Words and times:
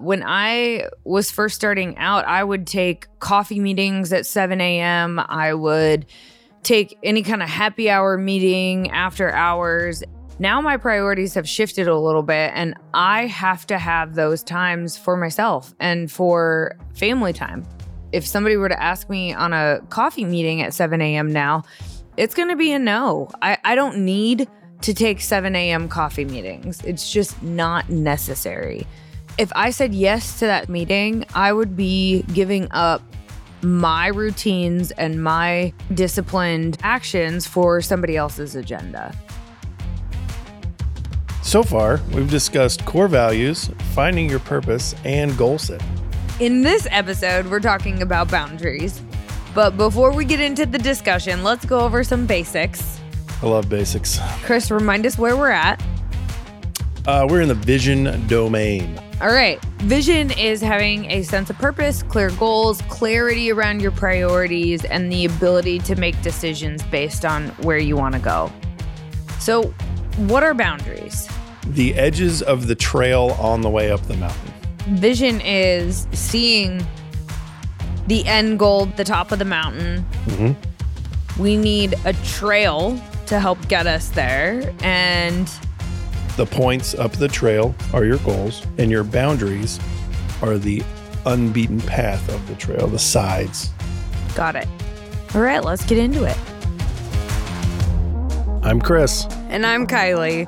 When 0.00 0.22
I 0.24 0.88
was 1.04 1.30
first 1.30 1.54
starting 1.54 1.98
out, 1.98 2.26
I 2.26 2.42
would 2.42 2.66
take 2.66 3.06
coffee 3.18 3.60
meetings 3.60 4.14
at 4.14 4.24
7 4.24 4.58
a.m. 4.58 5.20
I 5.28 5.52
would 5.52 6.06
take 6.62 6.98
any 7.02 7.22
kind 7.22 7.42
of 7.42 7.50
happy 7.50 7.90
hour 7.90 8.16
meeting 8.16 8.90
after 8.92 9.30
hours. 9.30 10.02
Now 10.38 10.62
my 10.62 10.78
priorities 10.78 11.34
have 11.34 11.46
shifted 11.46 11.86
a 11.86 11.98
little 11.98 12.22
bit, 12.22 12.50
and 12.54 12.74
I 12.94 13.26
have 13.26 13.66
to 13.66 13.76
have 13.76 14.14
those 14.14 14.42
times 14.42 14.96
for 14.96 15.18
myself 15.18 15.74
and 15.78 16.10
for 16.10 16.78
family 16.94 17.34
time. 17.34 17.66
If 18.12 18.26
somebody 18.26 18.56
were 18.56 18.70
to 18.70 18.82
ask 18.82 19.10
me 19.10 19.34
on 19.34 19.52
a 19.52 19.80
coffee 19.90 20.24
meeting 20.24 20.62
at 20.62 20.72
7 20.72 20.98
a.m. 21.02 21.30
now, 21.30 21.62
it's 22.16 22.34
going 22.34 22.48
to 22.48 22.56
be 22.56 22.72
a 22.72 22.78
no. 22.78 23.28
I, 23.42 23.58
I 23.64 23.74
don't 23.74 23.98
need 23.98 24.48
to 24.80 24.94
take 24.94 25.20
7 25.20 25.54
a.m. 25.54 25.90
coffee 25.90 26.24
meetings, 26.24 26.82
it's 26.86 27.12
just 27.12 27.42
not 27.42 27.90
necessary. 27.90 28.86
If 29.40 29.50
I 29.56 29.70
said 29.70 29.94
yes 29.94 30.38
to 30.40 30.44
that 30.44 30.68
meeting, 30.68 31.24
I 31.34 31.50
would 31.50 31.74
be 31.74 32.24
giving 32.34 32.68
up 32.72 33.00
my 33.62 34.08
routines 34.08 34.90
and 34.90 35.24
my 35.24 35.72
disciplined 35.94 36.76
actions 36.82 37.46
for 37.46 37.80
somebody 37.80 38.18
else's 38.18 38.54
agenda. 38.54 39.16
So 41.40 41.62
far, 41.62 42.02
we've 42.12 42.28
discussed 42.28 42.84
core 42.84 43.08
values, 43.08 43.70
finding 43.94 44.28
your 44.28 44.40
purpose, 44.40 44.94
and 45.06 45.34
goal 45.38 45.56
setting. 45.56 45.88
In 46.38 46.60
this 46.60 46.86
episode, 46.90 47.46
we're 47.46 47.60
talking 47.60 48.02
about 48.02 48.30
boundaries. 48.30 49.00
But 49.54 49.78
before 49.78 50.12
we 50.12 50.26
get 50.26 50.40
into 50.40 50.66
the 50.66 50.76
discussion, 50.76 51.42
let's 51.42 51.64
go 51.64 51.80
over 51.80 52.04
some 52.04 52.26
basics. 52.26 53.00
I 53.42 53.46
love 53.46 53.70
basics. 53.70 54.20
Chris, 54.42 54.70
remind 54.70 55.06
us 55.06 55.16
where 55.16 55.34
we're 55.34 55.48
at. 55.48 55.82
Uh, 57.06 57.26
we're 57.26 57.40
in 57.40 57.48
the 57.48 57.54
vision 57.54 58.26
domain. 58.26 59.00
All 59.20 59.28
right. 59.28 59.62
Vision 59.80 60.30
is 60.30 60.62
having 60.62 61.10
a 61.10 61.22
sense 61.22 61.50
of 61.50 61.58
purpose, 61.58 62.02
clear 62.02 62.30
goals, 62.30 62.80
clarity 62.82 63.52
around 63.52 63.82
your 63.82 63.90
priorities, 63.90 64.82
and 64.86 65.12
the 65.12 65.26
ability 65.26 65.78
to 65.80 65.94
make 65.96 66.20
decisions 66.22 66.82
based 66.84 67.26
on 67.26 67.48
where 67.58 67.76
you 67.76 67.96
want 67.96 68.14
to 68.14 68.20
go. 68.20 68.50
So, 69.38 69.64
what 70.16 70.42
are 70.42 70.54
boundaries? 70.54 71.28
The 71.66 71.92
edges 71.94 72.40
of 72.40 72.66
the 72.66 72.74
trail 72.74 73.36
on 73.38 73.60
the 73.60 73.68
way 73.68 73.90
up 73.90 74.00
the 74.02 74.16
mountain. 74.16 74.52
Vision 74.96 75.42
is 75.42 76.08
seeing 76.12 76.82
the 78.06 78.26
end 78.26 78.58
goal, 78.58 78.86
the 78.86 79.04
top 79.04 79.32
of 79.32 79.38
the 79.38 79.44
mountain. 79.44 80.04
Mm-hmm. 80.24 81.42
We 81.42 81.58
need 81.58 81.94
a 82.06 82.14
trail 82.24 82.98
to 83.26 83.38
help 83.38 83.68
get 83.68 83.86
us 83.86 84.08
there. 84.08 84.74
And 84.82 85.50
The 86.40 86.46
points 86.46 86.94
up 86.94 87.12
the 87.12 87.28
trail 87.28 87.74
are 87.92 88.02
your 88.02 88.16
goals, 88.16 88.66
and 88.78 88.90
your 88.90 89.04
boundaries 89.04 89.78
are 90.40 90.56
the 90.56 90.82
unbeaten 91.26 91.82
path 91.82 92.26
of 92.30 92.48
the 92.48 92.54
trail, 92.54 92.86
the 92.86 92.98
sides. 92.98 93.68
got 94.34 94.56
it. 94.56 94.66
All 95.34 95.42
right, 95.42 95.62
let's 95.62 95.84
get 95.84 95.98
into 95.98 96.24
it. 96.24 96.38
I'm 98.64 98.80
Chris, 98.80 99.26
And 99.50 99.66
I'm 99.66 99.86
Kiley. 99.86 100.46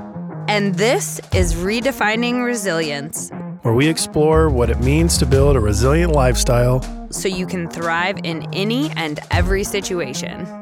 And 0.48 0.74
this 0.76 1.20
is 1.34 1.56
Redefining 1.56 2.42
Resilience 2.42 3.30
where 3.60 3.74
we 3.74 3.86
explore 3.86 4.48
what 4.48 4.70
it 4.70 4.80
means 4.80 5.18
to 5.18 5.26
build 5.26 5.56
a 5.56 5.60
resilient 5.60 6.12
lifestyle 6.12 6.82
so 7.10 7.28
you 7.28 7.46
can 7.46 7.68
thrive 7.68 8.18
in 8.24 8.48
any 8.54 8.90
and 8.92 9.20
every 9.30 9.62
situation. 9.62 10.61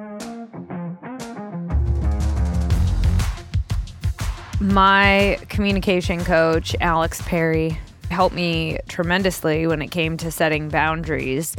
My 4.71 5.41
communication 5.49 6.25
coach, 6.25 6.77
Alex 6.81 7.21
Perry, 7.23 7.77
helped 8.09 8.37
me 8.37 8.79
tremendously 8.89 9.67
when 9.67 9.83
it 9.83 9.91
came 9.91 10.17
to 10.19 10.31
setting 10.31 10.69
boundaries 10.69 11.57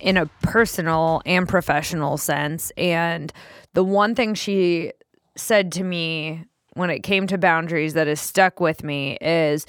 in 0.00 0.16
a 0.16 0.26
personal 0.42 1.22
and 1.24 1.48
professional 1.48 2.16
sense. 2.16 2.72
And 2.76 3.32
the 3.74 3.84
one 3.84 4.16
thing 4.16 4.34
she 4.34 4.92
said 5.36 5.70
to 5.72 5.84
me 5.84 6.46
when 6.74 6.90
it 6.90 7.04
came 7.04 7.28
to 7.28 7.38
boundaries 7.38 7.94
that 7.94 8.08
has 8.08 8.20
stuck 8.20 8.58
with 8.58 8.82
me 8.82 9.18
is 9.20 9.64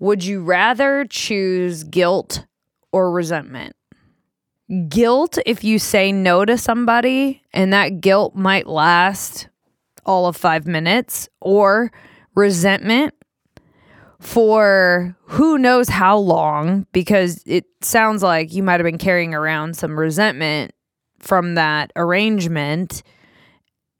would 0.00 0.24
you 0.24 0.42
rather 0.42 1.04
choose 1.08 1.84
guilt 1.84 2.44
or 2.90 3.12
resentment? 3.12 3.76
Guilt 4.88 5.38
if 5.46 5.62
you 5.62 5.78
say 5.78 6.10
no 6.10 6.44
to 6.44 6.58
somebody 6.58 7.40
and 7.52 7.72
that 7.72 8.00
guilt 8.00 8.34
might 8.34 8.66
last 8.66 9.48
all 10.04 10.26
of 10.26 10.36
five 10.36 10.66
minutes, 10.66 11.28
or 11.40 11.92
resentment 12.34 13.14
for 14.20 15.16
who 15.24 15.58
knows 15.58 15.88
how 15.88 16.16
long, 16.16 16.86
because 16.92 17.42
it 17.46 17.64
sounds 17.80 18.22
like 18.22 18.52
you 18.52 18.62
might 18.62 18.78
have 18.78 18.84
been 18.84 18.98
carrying 18.98 19.34
around 19.34 19.76
some 19.76 19.98
resentment 19.98 20.72
from 21.18 21.54
that 21.54 21.92
arrangement. 21.96 23.02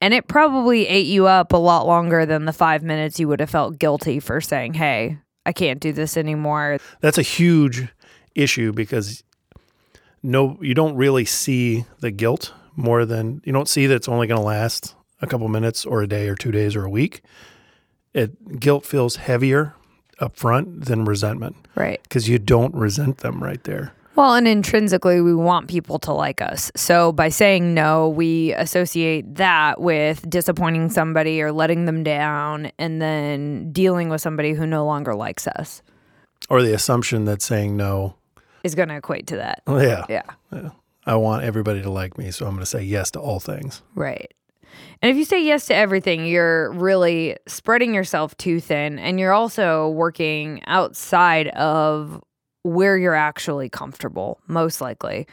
And 0.01 0.15
it 0.15 0.29
probably 0.29 0.87
ate 0.87 1.07
you 1.07 1.27
up 1.27 1.53
a 1.53 1.57
lot 1.57 1.87
longer 1.87 2.27
than 2.27 2.45
the 2.45 2.53
five 2.53 2.83
minutes 2.83 3.19
you 3.21 3.29
would 3.29 3.41
have 3.41 3.51
felt 3.51 3.79
guilty 3.79 4.21
for 4.21 4.41
saying, 4.41 4.75
Hey, 4.75 5.19
I 5.45 5.53
can't 5.53 5.81
do 5.81 5.93
this 5.93 6.17
anymore. 6.17 6.79
That's 7.01 7.19
a 7.19 7.23
huge 7.23 7.89
issue 8.35 8.73
because 8.73 9.23
no, 10.23 10.57
you 10.61 10.75
don't 10.75 10.97
really 10.97 11.25
see 11.25 11.85
the 12.01 12.11
guilt 12.11 12.53
more 12.77 13.05
than 13.05 13.43
you 13.45 13.53
don't 13.53 13.69
see 13.69 13.87
that 13.87 13.95
it's 13.95 14.09
only 14.09 14.27
going 14.27 14.41
to 14.41 14.47
last 14.47 14.95
a 15.21 15.27
couple 15.27 15.49
minutes 15.49 15.85
or 15.85 16.03
a 16.03 16.07
day 16.07 16.29
or 16.29 16.35
two 16.35 16.53
days 16.53 16.75
or 16.75 16.85
a 16.85 16.91
week. 16.91 17.23
It 18.15 18.61
guilt 18.61 18.85
feels 18.85 19.17
heavier 19.17 19.75
up 20.19 20.37
front 20.37 20.85
than 20.85 21.05
resentment 21.05 21.57
Right. 21.75 22.01
because 22.03 22.29
you 22.29 22.39
don't 22.39 22.75
resent 22.75 23.19
them 23.19 23.43
right 23.43 23.63
there. 23.65 23.93
Well, 24.15 24.35
and 24.35 24.47
intrinsically, 24.47 25.23
we 25.23 25.35
want 25.35 25.69
people 25.69 25.99
to 26.01 26.13
like 26.13 26.43
us. 26.43 26.71
So 26.77 27.13
by 27.13 27.31
saying 27.31 27.73
no, 27.73 28.11
we 28.11 28.53
associate 28.53 29.37
that 29.37 29.81
with 29.81 30.29
disappointing 30.29 30.91
somebody 30.91 31.41
or 31.41 31.51
letting 31.51 31.87
them 31.87 32.03
down 32.05 32.71
and 32.79 33.01
then 33.01 33.73
dealing 33.73 34.11
with 34.11 34.21
somebody 34.21 34.53
who 34.53 34.67
no 34.67 34.85
longer 34.85 35.15
likes 35.15 35.47
us 35.47 35.83
Or 36.51 36.63
the 36.63 36.75
assumption 36.75 37.25
that 37.25 37.41
saying 37.41 37.75
no, 37.77 38.17
is 38.63 38.75
going 38.75 38.91
to 38.91 38.97
equate 38.97 39.27
to 39.29 39.37
that. 39.37 39.63
oh, 39.67 39.81
yeah, 39.81 40.05
Yeah. 40.11 40.71
I 41.07 41.17
want 41.17 41.43
everybody 41.45 41.81
to 41.83 41.91
like 41.91 42.17
me, 42.19 42.31
so 42.31 42.45
I'm 42.47 42.53
going 42.53 42.61
to 42.61 42.67
say 42.67 42.83
yes 42.83 43.11
to 43.13 43.19
all 43.21 43.41
things. 43.41 43.83
Right. 43.95 44.33
And 45.01 45.11
if 45.11 45.17
you 45.17 45.25
say 45.25 45.43
yes 45.43 45.67
to 45.67 45.75
everything, 45.75 46.27
you're 46.27 46.73
really 46.73 47.37
spreading 47.47 47.95
yourself 47.95 48.37
too 48.37 48.61
thin 48.61 48.99
and 48.99 49.19
you're 49.19 49.33
also 49.33 49.89
working 49.91 50.63
outside 50.67 51.49
of 51.49 52.23
where 52.63 52.97
you're 52.97 53.15
actually 53.15 53.69
comfortable, 53.69 54.41
most 54.47 54.81
likely. 54.81 55.27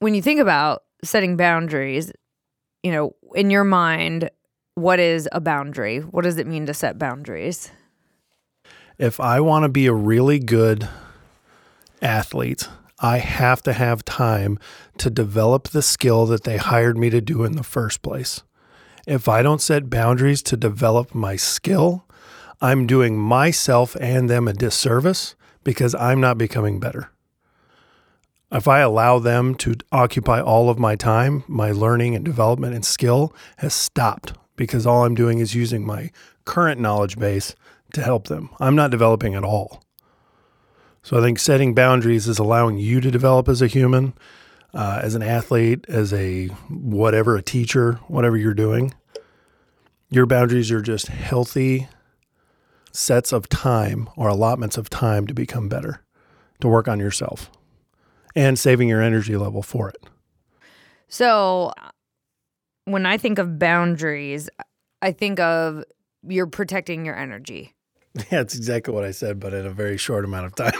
When 0.00 0.14
you 0.14 0.22
think 0.22 0.40
about 0.40 0.82
setting 1.04 1.36
boundaries, 1.36 2.12
you 2.82 2.92
know, 2.92 3.14
in 3.34 3.50
your 3.50 3.64
mind, 3.64 4.30
what 4.74 4.98
is 4.98 5.28
a 5.32 5.40
boundary? 5.40 6.00
What 6.00 6.24
does 6.24 6.38
it 6.38 6.46
mean 6.46 6.66
to 6.66 6.74
set 6.74 6.98
boundaries? 6.98 7.70
if 8.98 9.20
I 9.20 9.40
want 9.40 9.64
to 9.64 9.68
be 9.68 9.86
a 9.86 9.92
really 9.92 10.38
good 10.38 10.88
athlete, 12.00 12.68
I 12.98 13.18
have 13.18 13.62
to 13.62 13.72
have 13.72 14.04
time 14.04 14.58
to 14.98 15.10
develop 15.10 15.68
the 15.68 15.82
skill 15.82 16.26
that 16.26 16.44
they 16.44 16.56
hired 16.56 16.96
me 16.96 17.10
to 17.10 17.20
do 17.20 17.44
in 17.44 17.52
the 17.52 17.62
first 17.62 18.02
place. 18.02 18.42
If 19.06 19.28
I 19.28 19.42
don't 19.42 19.60
set 19.60 19.90
boundaries 19.90 20.42
to 20.44 20.56
develop 20.56 21.14
my 21.14 21.36
skill, 21.36 22.04
I'm 22.60 22.86
doing 22.86 23.18
myself 23.18 23.96
and 24.00 24.30
them 24.30 24.48
a 24.48 24.52
disservice 24.52 25.36
because 25.62 25.94
I'm 25.94 26.20
not 26.20 26.38
becoming 26.38 26.80
better. 26.80 27.10
If 28.50 28.66
I 28.66 28.80
allow 28.80 29.18
them 29.18 29.54
to 29.56 29.74
occupy 29.92 30.40
all 30.40 30.70
of 30.70 30.78
my 30.78 30.96
time, 30.96 31.44
my 31.46 31.72
learning 31.72 32.14
and 32.14 32.24
development 32.24 32.74
and 32.74 32.84
skill 32.84 33.34
has 33.58 33.74
stopped 33.74 34.32
because 34.56 34.86
all 34.86 35.04
I'm 35.04 35.14
doing 35.14 35.38
is 35.38 35.54
using 35.54 35.84
my 35.84 36.10
current 36.44 36.80
knowledge 36.80 37.18
base 37.18 37.54
to 37.92 38.02
help 38.02 38.28
them. 38.28 38.50
I'm 38.58 38.76
not 38.76 38.90
developing 38.90 39.34
at 39.34 39.44
all. 39.44 39.82
So 41.06 41.16
I 41.16 41.20
think 41.20 41.38
setting 41.38 41.72
boundaries 41.72 42.26
is 42.26 42.40
allowing 42.40 42.78
you 42.78 43.00
to 43.00 43.12
develop 43.12 43.48
as 43.48 43.62
a 43.62 43.68
human, 43.68 44.12
uh, 44.74 44.98
as 45.04 45.14
an 45.14 45.22
athlete, 45.22 45.84
as 45.86 46.12
a 46.12 46.48
whatever, 46.68 47.36
a 47.36 47.42
teacher, 47.42 48.00
whatever 48.08 48.36
you're 48.36 48.54
doing. 48.54 48.92
Your 50.10 50.26
boundaries 50.26 50.72
are 50.72 50.82
just 50.82 51.06
healthy 51.06 51.86
sets 52.90 53.32
of 53.32 53.48
time 53.48 54.10
or 54.16 54.26
allotments 54.26 54.76
of 54.76 54.90
time 54.90 55.28
to 55.28 55.32
become 55.32 55.68
better, 55.68 56.02
to 56.58 56.66
work 56.66 56.88
on 56.88 56.98
yourself, 56.98 57.52
and 58.34 58.58
saving 58.58 58.88
your 58.88 59.00
energy 59.00 59.36
level 59.36 59.62
for 59.62 59.88
it. 59.88 60.08
So 61.06 61.72
when 62.84 63.06
I 63.06 63.16
think 63.16 63.38
of 63.38 63.60
boundaries, 63.60 64.50
I 65.00 65.12
think 65.12 65.38
of 65.38 65.84
you're 66.26 66.48
protecting 66.48 67.06
your 67.06 67.16
energy. 67.16 67.75
Yeah, 68.32 68.40
it's 68.40 68.56
exactly 68.56 68.92
what 68.94 69.04
I 69.04 69.10
said, 69.10 69.38
but 69.38 69.52
in 69.52 69.66
a 69.66 69.70
very 69.70 69.96
short 69.96 70.24
amount 70.24 70.46
of 70.46 70.54
time. 70.54 70.72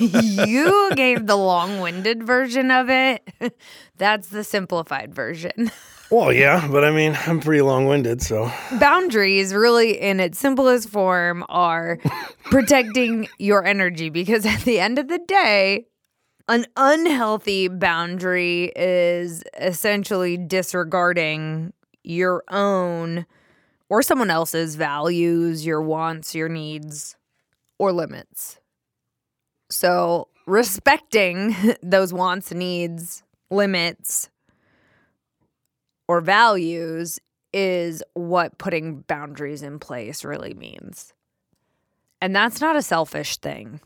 you 0.00 0.90
gave 0.94 1.26
the 1.26 1.36
long 1.36 1.80
winded 1.80 2.22
version 2.22 2.70
of 2.70 2.90
it. 2.90 3.26
That's 3.96 4.28
the 4.28 4.44
simplified 4.44 5.14
version. 5.14 5.70
well, 6.10 6.32
yeah, 6.32 6.66
but 6.68 6.84
I 6.84 6.90
mean, 6.90 7.16
I'm 7.26 7.40
pretty 7.40 7.62
long 7.62 7.86
winded, 7.86 8.20
so. 8.20 8.50
Boundaries, 8.78 9.54
really, 9.54 10.00
in 10.00 10.20
its 10.20 10.38
simplest 10.38 10.88
form, 10.88 11.44
are 11.48 11.98
protecting 12.44 13.28
your 13.38 13.64
energy 13.64 14.10
because 14.10 14.44
at 14.44 14.60
the 14.62 14.80
end 14.80 14.98
of 14.98 15.08
the 15.08 15.18
day, 15.18 15.86
an 16.48 16.66
unhealthy 16.76 17.68
boundary 17.68 18.72
is 18.74 19.44
essentially 19.58 20.36
disregarding 20.36 21.72
your 22.02 22.42
own 22.50 23.24
or 23.92 24.00
someone 24.00 24.30
else's 24.30 24.74
values, 24.74 25.66
your 25.66 25.82
wants, 25.82 26.34
your 26.34 26.48
needs, 26.48 27.14
or 27.78 27.92
limits. 27.92 28.58
So, 29.68 30.28
respecting 30.46 31.54
those 31.82 32.10
wants, 32.10 32.54
needs, 32.54 33.22
limits, 33.50 34.30
or 36.08 36.22
values 36.22 37.18
is 37.52 38.02
what 38.14 38.56
putting 38.56 39.00
boundaries 39.02 39.62
in 39.62 39.78
place 39.78 40.24
really 40.24 40.54
means. 40.54 41.12
And 42.22 42.34
that's 42.34 42.62
not 42.62 42.76
a 42.76 42.82
selfish 42.82 43.36
thing. 43.36 43.78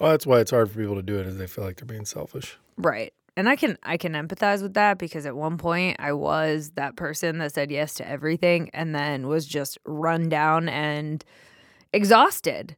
Well, 0.00 0.12
that's 0.12 0.24
why 0.24 0.38
it's 0.38 0.52
hard 0.52 0.70
for 0.70 0.78
people 0.78 0.94
to 0.94 1.02
do 1.02 1.18
it, 1.18 1.26
is 1.26 1.36
they 1.36 1.48
feel 1.48 1.64
like 1.64 1.78
they're 1.78 1.84
being 1.84 2.04
selfish. 2.04 2.58
Right. 2.76 3.12
And 3.36 3.48
I 3.48 3.56
can 3.56 3.78
I 3.82 3.96
can 3.96 4.12
empathize 4.12 4.62
with 4.62 4.74
that 4.74 4.98
because 4.98 5.24
at 5.24 5.36
one 5.36 5.56
point 5.56 5.96
I 5.98 6.12
was 6.12 6.72
that 6.74 6.96
person 6.96 7.38
that 7.38 7.54
said 7.54 7.70
yes 7.70 7.94
to 7.94 8.08
everything 8.08 8.70
and 8.74 8.94
then 8.94 9.26
was 9.26 9.46
just 9.46 9.78
run 9.86 10.28
down 10.28 10.68
and 10.68 11.24
exhausted. 11.92 12.76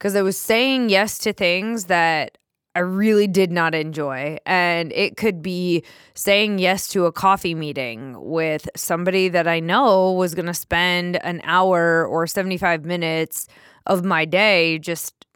Cuz 0.00 0.16
I 0.16 0.22
was 0.22 0.38
saying 0.38 0.88
yes 0.88 1.18
to 1.18 1.32
things 1.32 1.86
that 1.86 2.38
I 2.74 2.80
really 2.80 3.26
did 3.26 3.50
not 3.50 3.74
enjoy. 3.74 4.38
And 4.46 4.92
it 4.92 5.16
could 5.16 5.42
be 5.42 5.82
saying 6.14 6.60
yes 6.60 6.86
to 6.90 7.06
a 7.06 7.12
coffee 7.12 7.54
meeting 7.54 8.14
with 8.18 8.68
somebody 8.76 9.28
that 9.30 9.48
I 9.48 9.58
know 9.58 10.12
was 10.12 10.32
going 10.34 10.46
to 10.46 10.54
spend 10.54 11.16
an 11.24 11.40
hour 11.42 12.06
or 12.06 12.28
75 12.28 12.84
minutes 12.84 13.48
of 13.86 14.04
my 14.04 14.24
day 14.24 14.78
just 14.78 15.26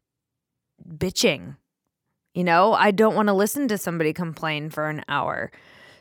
bitching. 0.89 1.57
You 2.35 2.45
know, 2.45 2.73
I 2.73 2.91
don't 2.91 3.15
want 3.15 3.29
to 3.29 3.35
listen 3.35 3.69
to 3.69 3.79
somebody 3.79 4.13
complain 4.13 4.71
for 4.71 4.89
an 4.89 5.03
hour. 5.09 5.51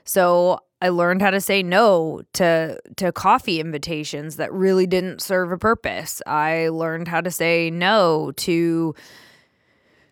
So 0.05 0.59
I 0.81 0.89
learned 0.89 1.21
how 1.21 1.29
to 1.31 1.41
say 1.41 1.61
no 1.61 2.21
to 2.33 2.79
to 2.97 3.11
coffee 3.11 3.59
invitations 3.59 4.37
that 4.37 4.51
really 4.51 4.87
didn't 4.87 5.21
serve 5.21 5.51
a 5.51 5.57
purpose. 5.57 6.21
I 6.25 6.69
learned 6.69 7.07
how 7.07 7.21
to 7.21 7.29
say 7.29 7.69
no 7.69 8.31
to 8.37 8.95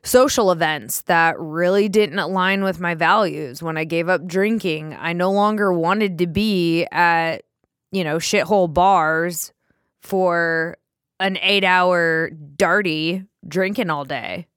social 0.04 0.52
events 0.52 1.02
that 1.02 1.40
really 1.40 1.90
didn't 1.90 2.20
align 2.20 2.64
with 2.64 2.80
my 2.80 2.96
values. 2.96 3.64
When 3.64 3.78
I 3.78 3.84
gave 3.84 4.10
up 4.10 4.28
drinking, 4.28 4.96
I 5.00 5.14
no 5.14 5.32
longer 5.32 5.74
wanted 5.74 6.20
to 6.20 6.28
be 6.28 6.86
at, 6.92 7.44
you 7.92 8.04
know, 8.04 8.18
shithole 8.18 8.74
bars 8.74 9.52
for 10.02 10.78
an 11.20 11.36
8-hour 11.36 12.32
darty 12.56 13.28
drinking 13.48 13.90
all 13.90 14.06
day. 14.06 14.48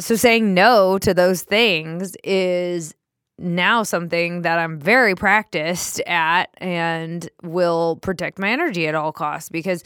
So 0.00 0.14
saying 0.16 0.54
no 0.54 0.98
to 0.98 1.12
those 1.12 1.42
things 1.42 2.16
is 2.22 2.94
now 3.38 3.82
something 3.82 4.42
that 4.42 4.58
I'm 4.58 4.78
very 4.80 5.14
practiced 5.14 6.00
at 6.00 6.50
and 6.58 7.28
will 7.42 7.96
protect 7.96 8.38
my 8.38 8.50
energy 8.50 8.86
at 8.88 8.94
all 8.94 9.12
costs 9.12 9.48
because 9.48 9.82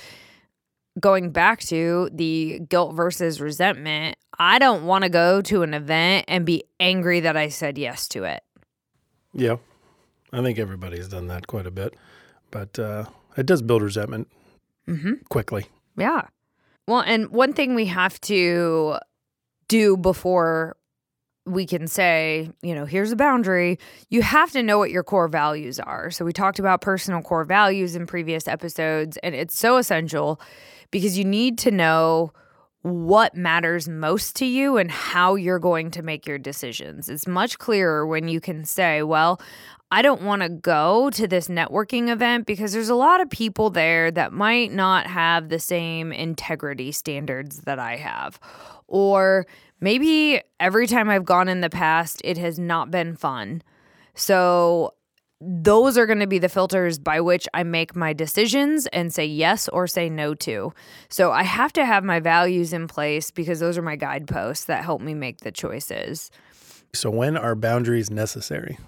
going 1.01 1.31
back 1.31 1.61
to 1.61 2.11
the 2.13 2.61
guilt 2.69 2.95
versus 2.95 3.41
resentment, 3.41 4.17
I 4.39 4.59
don't 4.59 4.85
want 4.85 5.05
to 5.05 5.11
go 5.11 5.41
to 5.43 5.63
an 5.63 5.73
event 5.75 6.27
and 6.29 6.45
be 6.45 6.65
angry 6.81 7.21
that 7.21 7.37
I 7.37 7.49
said 7.49 7.79
yes 7.79 8.09
to 8.09 8.25
it. 8.25 8.43
Yeah. 9.33 9.57
I 10.33 10.43
think 10.43 10.59
everybody's 10.59 11.09
done 11.09 11.27
that 11.29 11.47
quite 11.47 11.67
a 11.67 11.71
bit. 11.71 11.95
But 12.51 12.79
uh, 12.79 13.05
it 13.37 13.47
does 13.47 13.63
build 13.63 13.83
resentment 13.83 14.29
Mm-hmm. 14.89 15.13
quickly. 15.31 15.67
Yeah. 15.97 16.23
Well, 16.89 17.01
and 17.07 17.29
one 17.29 17.53
thing 17.53 17.75
we 17.77 17.87
have 17.87 18.21
to 18.23 18.97
do 19.73 19.97
before 19.97 20.77
we 21.47 21.67
can 21.67 21.89
say, 21.89 22.51
you 22.63 22.75
know, 22.75 22.85
here's 22.85 23.11
a 23.11 23.17
boundary, 23.17 23.79
you 24.11 24.23
have 24.23 24.53
to 24.53 24.63
know 24.63 24.79
what 24.79 24.91
your 24.91 25.03
core 25.03 25.29
values 25.29 25.81
are. 25.81 26.11
So 26.11 26.25
we 26.25 26.33
talked 26.33 26.59
about 26.59 26.83
personal 26.83 27.23
core 27.23 27.45
values 27.45 27.97
in 27.97 28.07
previous 28.07 28.47
episodes, 28.47 29.17
and 29.23 29.35
it's 29.35 29.59
so 29.59 29.79
essential 29.79 30.41
because 30.91 31.19
you 31.19 31.25
need 31.25 31.59
to 31.59 31.71
know 31.71 32.33
what 32.83 33.35
matters 33.35 33.89
most 33.89 34.37
to 34.37 34.45
you 34.45 34.77
and 34.77 34.91
how 34.91 35.37
you're 35.37 35.59
going 35.59 35.91
to 35.93 36.03
make 36.03 36.27
your 36.27 36.39
decisions. 36.39 37.09
It's 37.09 37.27
much 37.27 37.59
clearer 37.59 38.07
when 38.07 38.29
you 38.29 38.41
can 38.41 38.65
say, 38.65 39.03
well, 39.03 39.41
I 39.91 40.03
don't 40.03 40.23
want 40.23 40.43
to 40.43 40.49
go 40.49 41.11
to 41.11 41.29
this 41.29 41.49
networking 41.49 42.09
event 42.09 42.47
because 42.47 42.73
there's 42.73 42.89
a 42.89 42.95
lot 42.95 43.21
of 43.21 43.31
people 43.31 43.71
there 43.71 44.11
that 44.11 44.33
might 44.33 44.73
not 44.73 45.07
have 45.07 45.49
the 45.49 45.59
same 45.59 46.13
integrity 46.13 46.93
standards 46.93 47.61
that 47.63 47.79
I 47.79 47.97
have. 47.97 48.41
Or 48.93 49.47
maybe 49.81 50.41
every 50.61 50.87
time 50.87 51.09
I've 51.09 51.25
gone 51.25 51.49
in 51.49 51.63
the 51.63 51.71
past, 51.71 52.21
it 52.25 52.37
has 52.39 52.59
not 52.59 52.91
been 52.91 53.17
fun. 53.17 53.63
So 54.15 54.95
those 55.41 55.99
are 55.99 56.07
going 56.07 56.21
to 56.21 56.27
be 56.27 56.39
the 56.39 56.51
filters 56.51 56.99
by 56.99 57.21
which 57.21 57.49
I 57.53 57.65
make 57.65 57.97
my 57.97 58.13
decisions 58.13 58.87
and 58.89 59.13
say 59.13 59.25
yes 59.25 59.67
or 59.69 59.87
say 59.87 60.09
no 60.09 60.35
to. 60.35 60.73
So 61.09 61.33
I 61.33 61.43
have 61.43 61.73
to 61.73 61.85
have 61.85 62.05
my 62.05 62.21
values 62.21 62.73
in 62.73 62.87
place 62.87 63.31
because 63.31 63.59
those 63.59 63.77
are 63.77 63.83
my 63.83 63.97
guideposts 63.97 64.67
that 64.67 64.85
help 64.85 65.01
me 65.01 65.15
make 65.15 65.39
the 65.39 65.51
choices. 65.51 66.31
So, 66.95 67.09
when 67.09 67.39
are 67.39 67.55
boundaries 67.55 68.11
necessary? 68.11 68.79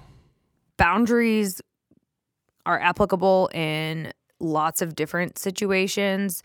Boundaries 0.77 1.63
are 2.67 2.79
applicable 2.79 3.49
in 3.55 4.13
lots 4.39 4.83
of 4.83 4.95
different 4.95 5.39
situations. 5.39 6.43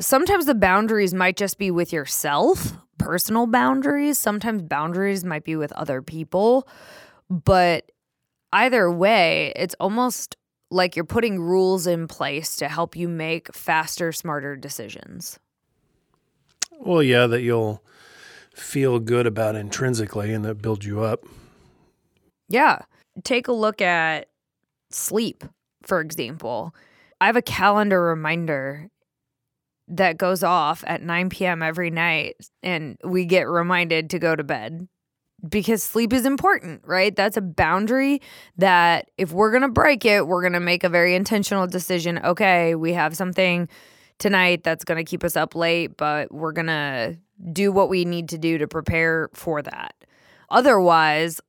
Sometimes 0.00 0.46
the 0.46 0.54
boundaries 0.54 1.14
might 1.14 1.36
just 1.36 1.58
be 1.58 1.70
with 1.70 1.92
yourself, 1.92 2.72
personal 2.98 3.46
boundaries. 3.46 4.18
Sometimes 4.18 4.62
boundaries 4.62 5.24
might 5.24 5.44
be 5.44 5.56
with 5.56 5.72
other 5.72 6.02
people. 6.02 6.66
But 7.28 7.90
either 8.52 8.90
way, 8.90 9.52
it's 9.56 9.74
almost 9.80 10.36
like 10.70 10.96
you're 10.96 11.04
putting 11.04 11.40
rules 11.40 11.86
in 11.86 12.08
place 12.08 12.56
to 12.56 12.68
help 12.68 12.96
you 12.96 13.08
make 13.08 13.54
faster, 13.54 14.12
smarter 14.12 14.56
decisions. 14.56 15.38
Well, 16.78 17.02
yeah, 17.02 17.26
that 17.26 17.42
you'll 17.42 17.82
feel 18.54 18.98
good 18.98 19.26
about 19.26 19.54
intrinsically 19.54 20.32
and 20.32 20.44
that 20.44 20.56
builds 20.56 20.86
you 20.86 21.02
up. 21.02 21.24
Yeah. 22.48 22.80
Take 23.24 23.48
a 23.48 23.52
look 23.52 23.80
at 23.80 24.28
sleep, 24.90 25.44
for 25.82 26.00
example. 26.00 26.74
I 27.20 27.26
have 27.26 27.36
a 27.36 27.42
calendar 27.42 28.02
reminder 28.02 28.88
that 29.92 30.16
goes 30.16 30.42
off 30.42 30.82
at 30.86 31.02
9 31.02 31.28
p.m. 31.28 31.62
every 31.62 31.90
night, 31.90 32.36
and 32.62 32.96
we 33.04 33.24
get 33.24 33.48
reminded 33.48 34.10
to 34.10 34.18
go 34.18 34.34
to 34.34 34.42
bed 34.42 34.88
because 35.48 35.82
sleep 35.82 36.12
is 36.12 36.24
important, 36.24 36.82
right? 36.84 37.14
That's 37.14 37.36
a 37.36 37.42
boundary 37.42 38.22
that 38.56 39.10
if 39.18 39.32
we're 39.32 39.50
going 39.50 39.62
to 39.62 39.68
break 39.68 40.04
it, 40.04 40.26
we're 40.26 40.40
going 40.40 40.52
to 40.52 40.60
make 40.60 40.84
a 40.84 40.88
very 40.88 41.14
intentional 41.14 41.66
decision. 41.66 42.18
Okay, 42.18 42.74
we 42.74 42.92
have 42.92 43.16
something 43.16 43.68
tonight 44.18 44.62
that's 44.62 44.84
going 44.84 44.98
to 44.98 45.08
keep 45.08 45.24
us 45.24 45.36
up 45.36 45.54
late, 45.54 45.96
but 45.96 46.32
we're 46.32 46.52
going 46.52 46.68
to 46.68 47.18
do 47.52 47.72
what 47.72 47.88
we 47.88 48.04
need 48.04 48.28
to 48.30 48.38
do 48.38 48.58
to 48.58 48.68
prepare 48.68 49.28
for 49.34 49.62
that. 49.62 49.94
Otherwise, 50.48 51.40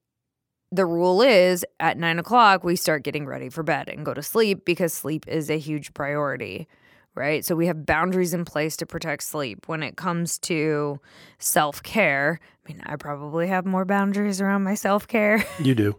the 0.71 0.85
rule 0.85 1.21
is 1.21 1.63
at 1.79 1.97
nine 1.97 2.17
o'clock, 2.17 2.63
we 2.63 2.75
start 2.75 3.03
getting 3.03 3.27
ready 3.27 3.47
for 3.47 3.61
bed 3.61 3.87
and 3.89 4.03
go 4.03 4.13
to 4.13 4.23
sleep 4.23 4.65
because 4.65 4.91
sleep 4.91 5.27
is 5.27 5.51
a 5.51 5.59
huge 5.59 5.93
priority, 5.93 6.67
right? 7.15 7.45
So 7.45 7.55
we 7.55 7.67
have 7.67 7.85
boundaries 7.85 8.33
in 8.33 8.45
place 8.45 8.77
to 8.77 8.85
protect 8.85 9.23
sleep. 9.23 9.67
When 9.67 9.83
it 9.83 9.95
comes 9.95 10.37
to 10.39 10.99
self 11.39 11.81
care, 11.83 12.39
I 12.41 12.71
mean, 12.71 12.81
I 12.85 12.95
probably 12.95 13.47
have 13.47 13.65
more 13.65 13.85
boundaries 13.85 14.41
around 14.41 14.63
my 14.63 14.75
self 14.75 15.07
care. 15.07 15.43
You 15.59 15.75
do. 15.75 15.95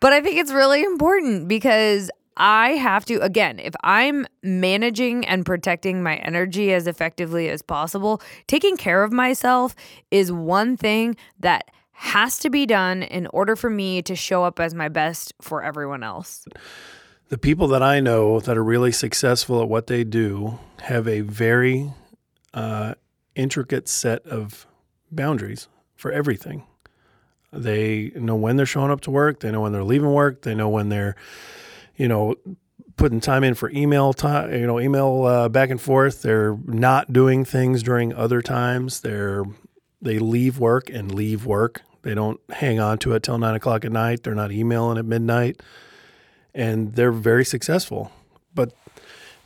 But 0.00 0.12
I 0.12 0.20
think 0.20 0.38
it's 0.38 0.52
really 0.52 0.82
important 0.82 1.48
because 1.48 2.10
I 2.36 2.70
have 2.70 3.04
to, 3.06 3.16
again, 3.16 3.58
if 3.58 3.74
I'm 3.82 4.26
managing 4.42 5.26
and 5.26 5.44
protecting 5.44 6.02
my 6.02 6.16
energy 6.16 6.72
as 6.72 6.86
effectively 6.86 7.48
as 7.48 7.62
possible, 7.62 8.22
taking 8.46 8.76
care 8.76 9.02
of 9.02 9.12
myself 9.12 9.74
is 10.10 10.30
one 10.30 10.76
thing 10.76 11.16
that 11.40 11.68
has 11.90 12.38
to 12.38 12.48
be 12.48 12.64
done 12.64 13.02
in 13.02 13.26
order 13.28 13.56
for 13.56 13.68
me 13.68 14.02
to 14.02 14.14
show 14.14 14.44
up 14.44 14.60
as 14.60 14.72
my 14.72 14.88
best 14.88 15.34
for 15.40 15.64
everyone 15.64 16.04
else. 16.04 16.46
The 17.28 17.38
people 17.38 17.68
that 17.68 17.82
I 17.82 18.00
know 18.00 18.40
that 18.40 18.56
are 18.56 18.64
really 18.64 18.92
successful 18.92 19.62
at 19.62 19.68
what 19.68 19.86
they 19.86 20.02
do 20.02 20.58
have 20.82 21.06
a 21.06 21.20
very 21.20 21.92
uh, 22.54 22.94
intricate 23.34 23.88
set 23.88 24.26
of 24.26 24.66
boundaries 25.10 25.68
for 25.94 26.10
everything. 26.10 26.64
They 27.52 28.12
know 28.14 28.36
when 28.36 28.56
they're 28.56 28.66
showing 28.66 28.90
up 28.90 29.00
to 29.02 29.10
work, 29.10 29.40
they 29.40 29.50
know 29.50 29.60
when 29.60 29.72
they're 29.72 29.84
leaving 29.84 30.12
work, 30.12 30.42
they 30.42 30.54
know 30.54 30.68
when 30.68 30.88
they're, 30.88 31.16
you 31.96 32.08
know, 32.08 32.34
putting 32.96 33.20
time 33.20 33.44
in 33.44 33.54
for 33.54 33.70
email 33.70 34.12
time, 34.12 34.52
you 34.52 34.66
know, 34.66 34.80
email 34.80 35.24
uh, 35.24 35.48
back 35.48 35.70
and 35.70 35.80
forth. 35.80 36.22
They're 36.22 36.58
not 36.64 37.12
doing 37.12 37.44
things 37.44 37.82
during 37.82 38.12
other 38.14 38.42
times. 38.42 39.00
They're 39.00 39.44
they 40.00 40.18
leave 40.18 40.58
work 40.58 40.90
and 40.90 41.14
leave 41.14 41.44
work. 41.44 41.82
They 42.02 42.14
don't 42.14 42.40
hang 42.50 42.78
on 42.80 42.98
to 42.98 43.14
it 43.14 43.22
till 43.22 43.38
nine 43.38 43.54
o'clock 43.54 43.84
at 43.84 43.92
night. 43.92 44.22
They're 44.22 44.34
not 44.34 44.52
emailing 44.52 44.98
at 44.98 45.04
midnight, 45.04 45.60
and 46.58 46.94
they're 46.96 47.12
very 47.12 47.44
successful. 47.44 48.10
But 48.52 48.74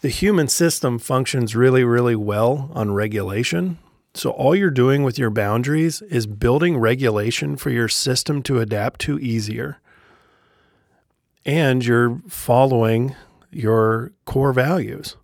the 0.00 0.08
human 0.08 0.48
system 0.48 0.98
functions 0.98 1.54
really, 1.54 1.84
really 1.84 2.16
well 2.16 2.70
on 2.72 2.92
regulation. 2.92 3.78
So 4.14 4.30
all 4.30 4.56
you're 4.56 4.70
doing 4.70 5.02
with 5.02 5.18
your 5.18 5.30
boundaries 5.30 6.00
is 6.02 6.26
building 6.26 6.78
regulation 6.78 7.56
for 7.56 7.68
your 7.68 7.88
system 7.88 8.42
to 8.44 8.60
adapt 8.60 9.00
to 9.02 9.18
easier. 9.18 9.78
And 11.44 11.84
you're 11.84 12.20
following 12.28 13.14
your 13.50 14.12
core 14.24 14.54
values. 14.54 15.16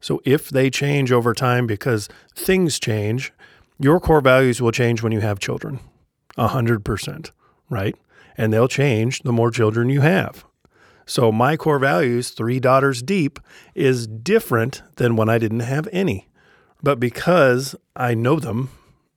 So 0.00 0.20
if 0.26 0.50
they 0.50 0.68
change 0.68 1.12
over 1.12 1.32
time 1.32 1.66
because 1.66 2.10
things 2.34 2.78
change, 2.78 3.32
your 3.78 4.00
core 4.00 4.20
values 4.20 4.60
will 4.60 4.72
change 4.72 5.02
when 5.02 5.12
you 5.12 5.20
have 5.20 5.38
children. 5.38 5.80
100%, 6.36 7.30
right? 7.70 7.96
And 8.36 8.52
they'll 8.52 8.68
change 8.68 9.20
the 9.20 9.32
more 9.32 9.50
children 9.50 9.88
you 9.88 10.02
have. 10.02 10.44
So 11.12 11.30
my 11.30 11.58
core 11.58 11.78
values, 11.78 12.30
3 12.30 12.58
daughters 12.58 13.02
deep, 13.02 13.38
is 13.74 14.06
different 14.06 14.82
than 14.96 15.14
when 15.14 15.28
I 15.28 15.36
didn't 15.36 15.60
have 15.60 15.86
any. 15.92 16.26
But 16.82 16.98
because 16.98 17.76
I 17.94 18.14
know 18.14 18.40
them, 18.40 18.70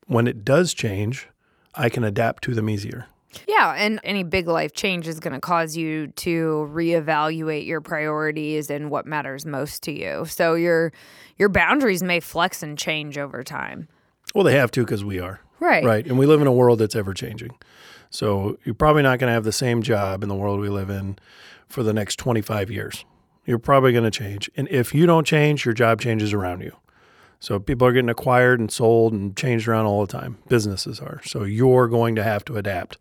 when 0.06 0.28
it 0.28 0.44
does 0.44 0.74
change, 0.74 1.30
I 1.74 1.88
can 1.88 2.04
adapt 2.04 2.44
to 2.44 2.54
them 2.54 2.70
easier. 2.70 3.06
Yeah, 3.48 3.74
and 3.78 4.02
any 4.04 4.24
big 4.24 4.50
life 4.50 4.74
change 4.74 5.08
is 5.08 5.22
going 5.22 5.36
to 5.36 5.40
cause 5.40 5.78
you 5.78 6.08
to 6.08 6.70
reevaluate 6.70 7.66
your 7.66 7.80
priorities 7.80 8.70
and 8.70 8.90
what 8.90 9.06
matters 9.06 9.46
most 9.46 9.82
to 9.84 9.94
you. 9.94 10.25
So 10.25 10.56
your 10.56 10.92
your 11.38 11.48
boundaries 11.48 12.04
may 12.04 12.20
flex 12.20 12.62
and 12.62 12.78
change 12.78 13.18
over 13.18 13.42
time. 13.42 13.88
Well, 14.34 14.44
they 14.44 14.58
have 14.58 14.72
to 14.72 14.82
because 14.82 15.06
we 15.06 15.22
are. 15.22 15.40
Right. 15.62 15.86
Right. 15.86 16.06
And 16.06 16.20
we 16.20 16.25
live 16.25 16.42
in 16.42 16.48
a 16.48 16.52
world 16.52 16.80
that's 16.80 16.96
ever 16.98 17.14
changing. 17.14 17.58
So 18.10 18.58
you're 18.66 18.75
probably 18.75 19.04
not 19.04 19.20
going 19.20 19.30
to 19.30 19.34
have 19.34 19.46
the 19.46 19.54
same 19.54 19.82
job 19.82 20.24
in 20.24 20.30
the 20.30 20.36
world 20.36 20.60
we 20.60 20.68
live 20.68 20.90
in 20.90 21.18
for 21.68 21.84
the 21.84 21.94
next 21.94 22.18
25 22.18 22.70
years. 22.72 23.06
You're 23.46 23.60
probably 23.60 23.92
going 23.92 24.04
to 24.04 24.12
change. 24.12 24.50
And 24.58 24.68
if 24.70 24.94
you 24.94 25.06
don't 25.06 25.26
change, 25.26 25.66
your 25.66 25.74
job 25.74 26.02
changes 26.02 26.34
around 26.34 26.62
you. 26.62 26.76
So 27.40 27.60
people 27.60 27.88
are 27.88 27.94
getting 27.94 28.10
acquired 28.10 28.60
and 28.60 28.72
sold 28.72 29.14
and 29.14 29.36
changed 29.38 29.68
around 29.68 29.86
all 29.86 30.06
the 30.06 30.12
time. 30.12 30.38
Businesses 30.48 31.00
are. 31.00 31.22
So 31.24 31.44
you're 31.44 31.88
going 31.88 32.16
to 32.16 32.24
have 32.24 32.44
to 32.46 32.58
adapt. 32.58 32.98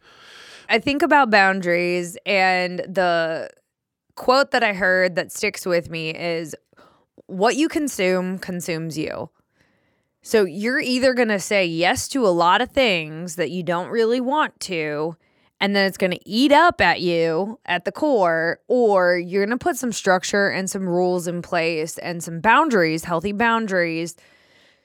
I 0.69 0.79
think 0.79 1.03
about 1.03 1.31
boundaries 1.31 2.19
and 2.27 2.81
the 2.81 3.51
quote 4.17 4.51
that 4.51 4.63
I 4.63 4.73
heard 4.73 5.15
that 5.17 5.33
sticks 5.33 5.67
with 5.67 5.91
me 5.91 6.11
is 6.11 6.55
what 7.27 7.57
you 7.57 7.69
consume 7.69 8.39
consumes 8.39 8.99
you. 8.99 9.31
So 10.23 10.45
you're 10.45 10.81
either 10.81 11.13
going 11.13 11.29
to 11.29 11.41
say 11.41 11.67
yes 11.67 12.09
to 12.09 12.27
a 12.27 12.29
lot 12.29 12.61
of 12.61 12.71
things 12.71 13.37
that 13.37 13.51
you 13.51 13.63
don't 13.63 13.89
really 13.89 14.21
want 14.21 14.59
to, 14.61 15.17
and 15.65 15.75
then 15.75 15.87
it's 15.87 15.97
going 15.97 16.11
to 16.11 16.21
eat 16.29 16.53
up 16.53 16.83
at 16.83 17.01
you 17.01 17.59
at 17.65 17.87
the 17.87 17.91
core, 17.91 18.61
or 18.69 19.17
you're 19.17 19.47
going 19.47 19.59
to 19.59 19.65
put 19.65 19.79
some 19.79 19.93
structure 19.93 20.51
and 20.51 20.69
some 20.69 20.87
rules 20.87 21.27
in 21.27 21.41
place 21.41 21.97
and 21.97 22.23
some 22.23 22.39
boundaries, 22.39 23.05
healthy 23.05 23.33
boundaries, 23.33 24.15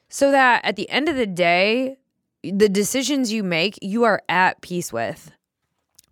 so 0.08 0.32
that 0.32 0.64
at 0.64 0.78
the 0.78 0.90
end 0.90 1.10
of 1.10 1.18
the 1.18 1.26
day, 1.26 1.98
the 2.44 2.70
decisions 2.70 3.30
you 3.30 3.44
make, 3.44 3.78
you 3.82 4.06
are 4.06 4.22
at 4.30 4.62
peace 4.62 4.94
with. 4.94 5.30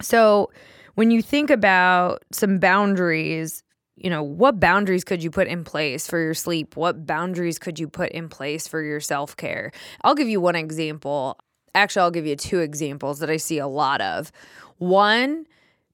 So 0.01 0.51
when 0.95 1.11
you 1.11 1.21
think 1.21 1.49
about 1.49 2.25
some 2.33 2.59
boundaries, 2.59 3.63
you 3.95 4.09
know, 4.09 4.21
what 4.21 4.59
boundaries 4.59 5.05
could 5.05 5.23
you 5.23 5.31
put 5.31 5.47
in 5.47 5.63
place 5.63 6.07
for 6.07 6.19
your 6.19 6.33
sleep? 6.33 6.75
What 6.75 7.05
boundaries 7.05 7.57
could 7.57 7.79
you 7.79 7.87
put 7.87 8.11
in 8.11 8.27
place 8.27 8.67
for 8.67 8.83
your 8.83 8.99
self 8.99 9.37
care? 9.37 9.71
I'll 10.01 10.13
give 10.13 10.27
you 10.27 10.41
one 10.41 10.57
example. 10.57 11.39
Actually, 11.77 12.01
I'll 12.01 12.11
give 12.11 12.25
you 12.25 12.35
two 12.35 12.59
examples 12.59 13.19
that 13.19 13.29
I 13.29 13.37
see 13.37 13.59
a 13.59 13.67
lot 13.67 14.01
of. 14.01 14.31
One, 14.79 15.45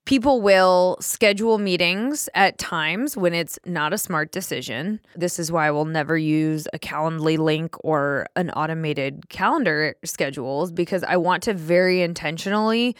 people 0.06 0.40
will 0.40 0.96
schedule 0.98 1.58
meetings 1.58 2.26
at 2.34 2.56
times 2.56 3.18
when 3.18 3.34
it's 3.34 3.58
not 3.66 3.92
a 3.92 3.98
smart 3.98 4.32
decision. 4.32 4.98
This 5.14 5.38
is 5.38 5.52
why 5.52 5.66
I 5.66 5.70
will 5.72 5.84
never 5.84 6.16
use 6.16 6.66
a 6.72 6.78
Calendly 6.78 7.36
link 7.36 7.76
or 7.84 8.26
an 8.34 8.48
automated 8.52 9.28
calendar 9.28 9.94
schedules 10.04 10.72
because 10.72 11.04
I 11.04 11.18
want 11.18 11.42
to 11.42 11.52
very 11.52 12.00
intentionally 12.00 12.96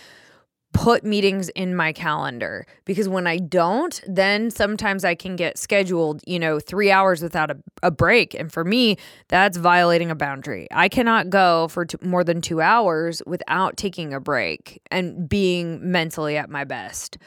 put 0.75 1.05
meetings 1.05 1.49
in 1.51 1.75
my 1.75 1.93
calendar 1.93 2.67
because 2.85 3.09
when 3.09 3.27
I 3.27 3.39
don't, 3.39 4.03
then 4.07 4.51
sometimes 4.51 5.05
I 5.05 5.15
can 5.15 5.37
get 5.37 5.57
scheduled, 5.57 6.21
you 6.27 6.39
know, 6.39 6.59
three 6.59 6.91
hours 6.91 7.23
without 7.23 7.51
a, 7.51 7.57
a 7.83 7.91
break. 7.91 8.35
And 8.35 8.53
for 8.53 8.65
me, 8.65 8.99
that's 9.29 9.57
violating 9.57 10.11
a 10.11 10.17
boundary. 10.17 10.67
I 10.73 10.89
cannot 10.89 11.31
go 11.31 11.69
for 11.69 11.87
more 12.03 12.25
than 12.25 12.41
two 12.41 12.61
hours 12.61 13.23
without 13.25 13.77
taking 13.77 14.13
a 14.13 14.21
break 14.21 14.83
and 14.91 15.29
being 15.29 15.91
mentally 15.91 16.37
at 16.37 16.51
my 16.51 16.65
best. 16.65 17.19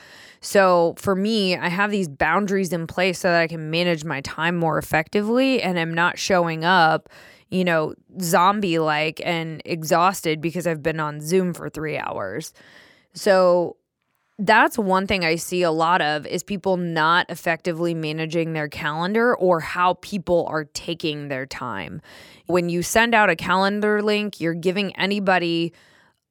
So 0.42 0.96
for 0.98 1.16
me, 1.16 1.56
I 1.56 1.70
have 1.70 1.90
these 1.90 2.10
boundaries 2.10 2.74
in 2.74 2.86
place 2.86 3.18
so 3.18 3.30
that 3.30 3.42
I 3.42 3.48
can 3.48 3.72
manage 3.72 4.04
my 4.04 4.22
time 4.22 4.58
more 4.58 4.78
effectively 4.78 5.62
and 5.62 5.80
I'm 5.80 5.94
not 5.94 6.20
showing 6.20 6.64
up 6.66 7.10
you 7.50 7.64
know, 7.64 7.94
zombie 8.20 8.78
like 8.78 9.22
and 9.24 9.62
exhausted 9.64 10.42
because 10.42 10.68
I've 10.68 10.84
been 10.84 11.00
on 11.00 11.22
Zoom 11.22 11.54
for 11.54 11.70
three 11.70 11.98
hours. 11.98 12.52
So 13.18 13.78
that's 14.40 14.78
one 14.78 15.08
thing 15.08 15.26
I 15.26 15.36
see 15.36 15.64
a 15.64 15.72
lot 15.72 16.02
of 16.02 16.28
is 16.28 16.44
people 16.44 16.78
not 16.78 17.26
effectively 17.30 17.96
managing 17.96 18.54
their 18.54 18.70
calendar 18.70 19.36
or 19.36 19.60
how 19.60 19.96
people 19.96 20.46
are 20.48 20.66
taking 20.66 21.28
their 21.28 21.48
time. 21.48 22.02
When 22.46 22.70
you 22.70 22.84
send 22.84 23.16
out 23.16 23.32
a 23.32 23.36
calendar 23.36 24.04
link, 24.04 24.40
you're 24.40 24.54
giving 24.54 24.96
anybody 24.96 25.74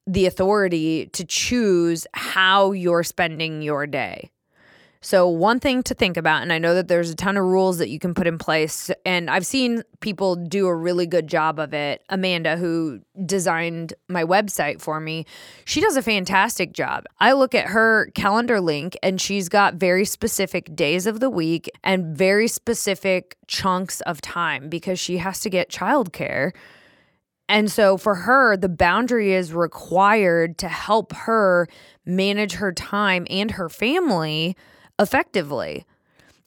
the 0.06 0.26
authority 0.26 1.06
to 1.14 1.24
choose 1.24 2.06
how 2.14 2.70
you're 2.70 3.02
spending 3.02 3.60
your 3.60 3.88
day. 3.88 4.30
So, 5.00 5.28
one 5.28 5.60
thing 5.60 5.82
to 5.84 5.94
think 5.94 6.16
about, 6.16 6.42
and 6.42 6.52
I 6.52 6.58
know 6.58 6.74
that 6.74 6.88
there's 6.88 7.10
a 7.10 7.14
ton 7.14 7.36
of 7.36 7.44
rules 7.44 7.78
that 7.78 7.90
you 7.90 7.98
can 7.98 8.14
put 8.14 8.26
in 8.26 8.38
place, 8.38 8.90
and 9.04 9.30
I've 9.30 9.46
seen 9.46 9.82
people 10.00 10.36
do 10.36 10.66
a 10.66 10.74
really 10.74 11.06
good 11.06 11.26
job 11.26 11.58
of 11.58 11.74
it. 11.74 12.02
Amanda, 12.08 12.56
who 12.56 13.00
designed 13.24 13.94
my 14.08 14.24
website 14.24 14.80
for 14.80 14.98
me, 14.98 15.26
she 15.64 15.80
does 15.80 15.96
a 15.96 16.02
fantastic 16.02 16.72
job. 16.72 17.04
I 17.20 17.32
look 17.32 17.54
at 17.54 17.66
her 17.68 18.10
calendar 18.14 18.60
link, 18.60 18.96
and 19.02 19.20
she's 19.20 19.48
got 19.48 19.74
very 19.74 20.04
specific 20.04 20.74
days 20.74 21.06
of 21.06 21.20
the 21.20 21.30
week 21.30 21.70
and 21.84 22.16
very 22.16 22.48
specific 22.48 23.36
chunks 23.46 24.00
of 24.02 24.20
time 24.20 24.68
because 24.68 24.98
she 24.98 25.18
has 25.18 25.40
to 25.40 25.50
get 25.50 25.70
childcare. 25.70 26.52
And 27.48 27.70
so 27.70 27.96
for 27.96 28.14
her, 28.14 28.56
the 28.56 28.68
boundary 28.68 29.32
is 29.32 29.52
required 29.52 30.58
to 30.58 30.68
help 30.68 31.12
her 31.12 31.68
manage 32.04 32.54
her 32.54 32.72
time 32.72 33.26
and 33.30 33.52
her 33.52 33.68
family 33.68 34.56
effectively. 34.98 35.84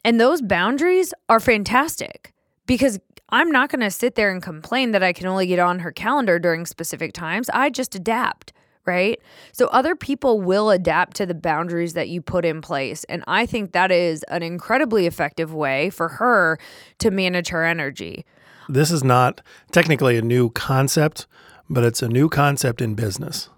And 0.04 0.20
those 0.20 0.42
boundaries 0.42 1.14
are 1.28 1.40
fantastic 1.40 2.34
because 2.66 3.00
I'm 3.30 3.52
not 3.52 3.70
going 3.70 3.82
to 3.82 3.92
sit 3.92 4.16
there 4.16 4.32
and 4.32 4.42
complain 4.42 4.92
that 4.92 5.04
I 5.04 5.14
can 5.14 5.28
only 5.28 5.46
get 5.48 5.60
on 5.60 5.80
her 5.80 5.92
calendar 5.92 6.40
during 6.40 6.66
specific 6.66 7.14
times. 7.14 7.50
I 7.54 7.70
just 7.70 7.94
adapt, 7.96 8.54
right? 8.86 9.20
So 9.52 9.68
other 9.68 9.96
people 9.96 10.42
will 10.42 10.72
adapt 10.72 11.18
to 11.18 11.26
the 11.26 11.36
boundaries 11.36 11.94
that 11.94 12.10
you 12.10 12.22
put 12.22 12.46
in 12.46 12.62
place. 12.62 13.04
And 13.06 13.24
I 13.28 13.46
think 13.46 13.74
that 13.74 13.92
is 13.92 14.24
an 14.24 14.42
incredibly 14.42 15.06
effective 15.06 15.54
way 15.54 15.90
for 15.90 16.08
her 16.08 16.58
to 17.00 17.12
manage 17.12 17.50
her 17.50 17.64
energy. 17.64 18.26
This 18.68 18.92
is 18.92 19.04
not 19.04 19.42
technically 19.72 20.18
a 20.18 20.22
new 20.22 20.50
concept, 20.50 21.28
but 21.70 21.84
it's 21.84 22.02
a 22.02 22.08
new 22.08 22.30
concept 22.30 22.82
in 22.82 22.96
business 22.96 23.50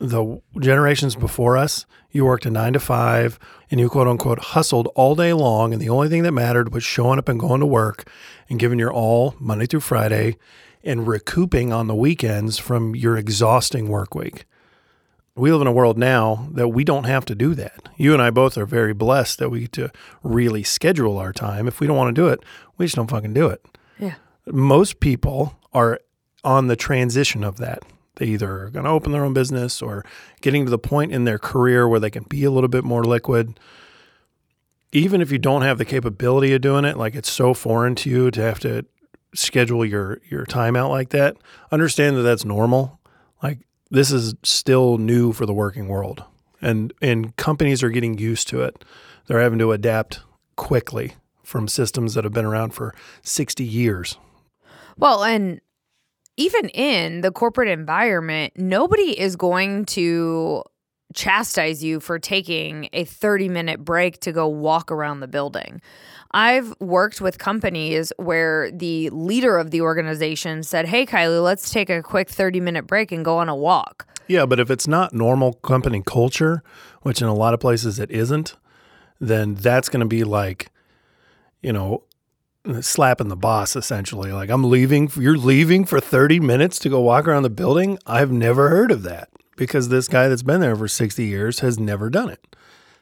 the 0.00 0.40
generations 0.58 1.14
before 1.14 1.56
us, 1.56 1.86
you 2.10 2.24
worked 2.24 2.46
a 2.46 2.50
nine 2.50 2.72
to 2.72 2.80
five 2.80 3.38
and 3.70 3.78
you 3.80 3.88
quote 3.88 4.08
unquote 4.08 4.38
hustled 4.38 4.88
all 4.94 5.14
day 5.14 5.32
long. 5.32 5.72
And 5.72 5.80
the 5.80 5.88
only 5.88 6.08
thing 6.08 6.22
that 6.24 6.32
mattered 6.32 6.72
was 6.72 6.84
showing 6.84 7.18
up 7.18 7.28
and 7.28 7.38
going 7.38 7.60
to 7.60 7.66
work 7.66 8.08
and 8.48 8.58
giving 8.58 8.78
your 8.78 8.92
all 8.92 9.34
Monday 9.38 9.66
through 9.66 9.80
Friday 9.80 10.36
and 10.82 11.06
recouping 11.06 11.72
on 11.72 11.86
the 11.86 11.94
weekends 11.94 12.58
from 12.58 12.94
your 12.94 13.16
exhausting 13.16 13.88
work 13.88 14.14
week. 14.14 14.44
We 15.36 15.52
live 15.52 15.60
in 15.60 15.66
a 15.66 15.72
world 15.72 15.96
now 15.96 16.48
that 16.52 16.68
we 16.68 16.84
don't 16.84 17.04
have 17.04 17.24
to 17.26 17.34
do 17.34 17.54
that. 17.54 17.88
You 17.96 18.12
and 18.12 18.20
I 18.20 18.30
both 18.30 18.58
are 18.58 18.66
very 18.66 18.92
blessed 18.92 19.38
that 19.38 19.48
we 19.48 19.60
get 19.60 19.72
to 19.72 19.90
really 20.22 20.62
schedule 20.62 21.18
our 21.18 21.32
time. 21.32 21.68
If 21.68 21.80
we 21.80 21.86
don't 21.86 21.96
want 21.96 22.14
to 22.14 22.20
do 22.20 22.28
it, 22.28 22.40
we 22.76 22.86
just 22.86 22.96
don't 22.96 23.10
fucking 23.10 23.32
do 23.32 23.48
it. 23.48 23.64
Yeah. 23.98 24.14
Most 24.46 25.00
people 25.00 25.56
are 25.72 26.00
on 26.42 26.66
the 26.66 26.76
transition 26.76 27.44
of 27.44 27.58
that. 27.58 27.82
They 28.20 28.26
either 28.26 28.64
are 28.64 28.70
going 28.70 28.84
to 28.84 28.90
open 28.90 29.12
their 29.12 29.24
own 29.24 29.32
business 29.32 29.80
or 29.80 30.04
getting 30.42 30.66
to 30.66 30.70
the 30.70 30.78
point 30.78 31.10
in 31.10 31.24
their 31.24 31.38
career 31.38 31.88
where 31.88 31.98
they 31.98 32.10
can 32.10 32.24
be 32.24 32.44
a 32.44 32.50
little 32.50 32.68
bit 32.68 32.84
more 32.84 33.02
liquid. 33.02 33.58
Even 34.92 35.22
if 35.22 35.32
you 35.32 35.38
don't 35.38 35.62
have 35.62 35.78
the 35.78 35.86
capability 35.86 36.52
of 36.52 36.60
doing 36.60 36.84
it, 36.84 36.98
like 36.98 37.14
it's 37.14 37.32
so 37.32 37.54
foreign 37.54 37.94
to 37.94 38.10
you 38.10 38.30
to 38.30 38.42
have 38.42 38.60
to 38.60 38.84
schedule 39.34 39.86
your 39.86 40.20
your 40.28 40.44
time 40.44 40.76
out 40.76 40.90
like 40.90 41.08
that, 41.10 41.38
understand 41.72 42.14
that 42.18 42.22
that's 42.22 42.44
normal. 42.44 43.00
Like 43.42 43.60
this 43.90 44.12
is 44.12 44.34
still 44.42 44.98
new 44.98 45.32
for 45.32 45.46
the 45.46 45.54
working 45.54 45.88
world. 45.88 46.22
And 46.60 46.92
and 47.00 47.34
companies 47.36 47.82
are 47.82 47.88
getting 47.88 48.18
used 48.18 48.48
to 48.48 48.60
it. 48.60 48.84
They're 49.28 49.40
having 49.40 49.60
to 49.60 49.72
adapt 49.72 50.20
quickly 50.56 51.14
from 51.42 51.68
systems 51.68 52.12
that 52.12 52.24
have 52.24 52.34
been 52.34 52.44
around 52.44 52.74
for 52.74 52.94
60 53.22 53.64
years. 53.64 54.18
Well, 54.98 55.24
and 55.24 55.62
even 56.40 56.70
in 56.70 57.20
the 57.20 57.30
corporate 57.30 57.68
environment, 57.68 58.54
nobody 58.56 59.18
is 59.18 59.36
going 59.36 59.84
to 59.84 60.62
chastise 61.12 61.84
you 61.84 62.00
for 62.00 62.18
taking 62.18 62.88
a 62.94 63.04
30 63.04 63.50
minute 63.50 63.84
break 63.84 64.20
to 64.20 64.32
go 64.32 64.48
walk 64.48 64.90
around 64.90 65.20
the 65.20 65.28
building. 65.28 65.82
I've 66.30 66.72
worked 66.80 67.20
with 67.20 67.38
companies 67.38 68.10
where 68.16 68.70
the 68.70 69.10
leader 69.10 69.58
of 69.58 69.70
the 69.70 69.82
organization 69.82 70.62
said, 70.62 70.86
Hey, 70.86 71.04
Kiley, 71.04 71.42
let's 71.42 71.70
take 71.70 71.90
a 71.90 72.02
quick 72.02 72.30
30 72.30 72.60
minute 72.60 72.86
break 72.86 73.12
and 73.12 73.22
go 73.22 73.36
on 73.36 73.50
a 73.50 73.56
walk. 73.56 74.06
Yeah, 74.26 74.46
but 74.46 74.60
if 74.60 74.70
it's 74.70 74.88
not 74.88 75.12
normal 75.12 75.54
company 75.54 76.02
culture, 76.06 76.62
which 77.02 77.20
in 77.20 77.28
a 77.28 77.34
lot 77.34 77.52
of 77.52 77.60
places 77.60 77.98
it 77.98 78.10
isn't, 78.10 78.56
then 79.18 79.56
that's 79.56 79.90
going 79.90 80.00
to 80.00 80.06
be 80.06 80.24
like, 80.24 80.70
you 81.60 81.72
know, 81.72 82.04
slapping 82.80 83.28
the 83.28 83.36
boss 83.36 83.76
essentially. 83.76 84.32
Like, 84.32 84.50
I'm 84.50 84.64
leaving, 84.64 85.10
you're 85.16 85.36
leaving 85.36 85.84
for 85.84 86.00
30 86.00 86.40
minutes 86.40 86.78
to 86.80 86.88
go 86.88 87.00
walk 87.00 87.26
around 87.26 87.42
the 87.42 87.50
building. 87.50 87.98
I've 88.06 88.30
never 88.30 88.68
heard 88.68 88.90
of 88.90 89.02
that 89.02 89.30
because 89.56 89.88
this 89.88 90.08
guy 90.08 90.28
that's 90.28 90.42
been 90.42 90.60
there 90.60 90.76
for 90.76 90.88
60 90.88 91.24
years 91.24 91.60
has 91.60 91.78
never 91.78 92.10
done 92.10 92.28
it. 92.30 92.56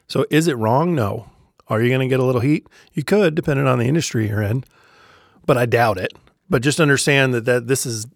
So 0.07 0.25
is 0.29 0.47
it 0.47 0.57
wrong? 0.57 0.95
No. 0.95 1.29
Are 1.67 1.81
you 1.81 1.89
going 1.89 2.01
to 2.01 2.07
get 2.07 2.19
a 2.19 2.25
little 2.25 2.41
heat? 2.41 2.67
You 2.93 3.03
could, 3.03 3.35
depending 3.35 3.67
on 3.67 3.79
the 3.79 3.85
industry 3.85 4.27
you're 4.27 4.41
in, 4.41 4.63
but 5.45 5.57
I 5.57 5.65
doubt 5.65 5.97
it. 5.97 6.13
But 6.49 6.63
just 6.63 6.79
understand 6.79 7.33
that, 7.33 7.45
that 7.45 7.67
this 7.67 7.85
is 7.85 8.07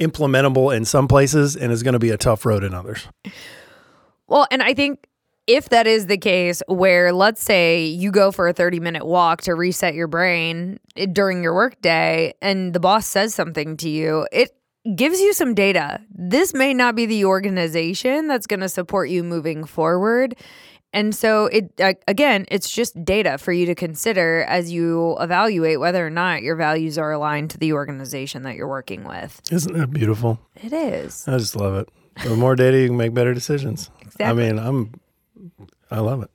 implementable 0.00 0.74
in 0.74 0.84
some 0.84 1.06
places 1.06 1.54
and 1.54 1.70
is 1.70 1.82
going 1.82 1.92
to 1.92 2.00
be 2.00 2.10
a 2.10 2.16
tough 2.16 2.44
road 2.44 2.64
in 2.64 2.74
others. 2.74 3.06
Well, 4.26 4.46
and 4.50 4.62
I 4.62 4.74
think 4.74 5.06
if 5.46 5.68
that 5.70 5.86
is 5.86 6.06
the 6.06 6.18
case, 6.18 6.62
where 6.68 7.12
let's 7.12 7.42
say 7.42 7.84
you 7.84 8.10
go 8.10 8.30
for 8.30 8.48
a 8.48 8.52
30 8.52 8.80
minute 8.80 9.06
walk 9.06 9.42
to 9.42 9.54
reset 9.54 9.94
your 9.94 10.06
brain 10.06 10.78
eh, 10.96 11.06
during 11.06 11.42
your 11.42 11.54
workday 11.54 12.34
and 12.40 12.72
the 12.72 12.80
boss 12.80 13.06
says 13.06 13.34
something 13.34 13.76
to 13.78 13.88
you, 13.88 14.26
it 14.32 14.50
gives 14.94 15.20
you 15.20 15.32
some 15.32 15.54
data. 15.54 16.00
This 16.10 16.54
may 16.54 16.72
not 16.72 16.94
be 16.94 17.06
the 17.06 17.24
organization 17.24 18.28
that's 18.28 18.46
going 18.46 18.60
to 18.60 18.68
support 18.68 19.10
you 19.10 19.22
moving 19.22 19.64
forward. 19.64 20.36
And 20.92 21.14
so 21.14 21.46
it 21.46 21.72
again, 22.08 22.46
it's 22.48 22.68
just 22.68 23.04
data 23.04 23.38
for 23.38 23.52
you 23.52 23.66
to 23.66 23.76
consider 23.76 24.42
as 24.48 24.72
you 24.72 25.16
evaluate 25.20 25.78
whether 25.78 26.04
or 26.04 26.10
not 26.10 26.42
your 26.42 26.56
values 26.56 26.98
are 26.98 27.12
aligned 27.12 27.50
to 27.50 27.58
the 27.58 27.72
organization 27.72 28.42
that 28.42 28.56
you're 28.56 28.68
working 28.68 29.04
with. 29.04 29.40
Isn't 29.52 29.76
that 29.78 29.92
beautiful? 29.92 30.40
It 30.56 30.72
is. 30.72 31.28
I 31.28 31.38
just 31.38 31.54
love 31.54 31.74
it. 31.74 31.88
The 32.24 32.36
more 32.36 32.56
data, 32.56 32.78
you 32.78 32.88
can 32.88 32.96
make 32.96 33.14
better 33.14 33.32
decisions. 33.32 33.88
Exactly. 34.00 34.26
I 34.26 34.32
mean, 34.32 34.58
I'm, 34.58 34.92
I 35.90 36.00
love 36.00 36.22
it. 36.22 36.30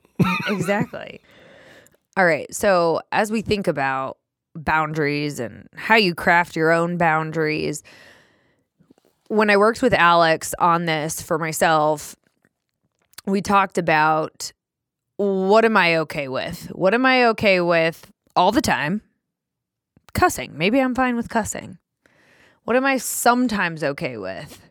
exactly. 0.47 1.21
All 2.17 2.25
right. 2.25 2.53
So 2.53 3.01
as 3.11 3.31
we 3.31 3.41
think 3.41 3.67
about 3.67 4.17
boundaries 4.55 5.39
and 5.39 5.67
how 5.75 5.95
you 5.95 6.15
craft 6.15 6.55
your 6.55 6.71
own 6.71 6.97
boundaries, 6.97 7.83
when 9.27 9.49
I 9.49 9.57
worked 9.57 9.81
with 9.81 9.93
Alex 9.93 10.53
on 10.59 10.85
this 10.85 11.21
for 11.21 11.37
myself, 11.37 12.15
we 13.25 13.41
talked 13.41 13.77
about 13.77 14.51
what 15.17 15.65
am 15.65 15.77
I 15.77 15.97
okay 15.97 16.27
with? 16.27 16.67
What 16.73 16.93
am 16.93 17.05
I 17.05 17.25
okay 17.27 17.59
with 17.61 18.11
all 18.35 18.51
the 18.51 18.61
time? 18.61 19.01
Cussing. 20.13 20.57
Maybe 20.57 20.79
I'm 20.79 20.95
fine 20.95 21.15
with 21.15 21.29
cussing. 21.29 21.77
What 22.63 22.75
am 22.75 22.85
I 22.85 22.97
sometimes 22.97 23.83
okay 23.83 24.17
with? 24.17 24.61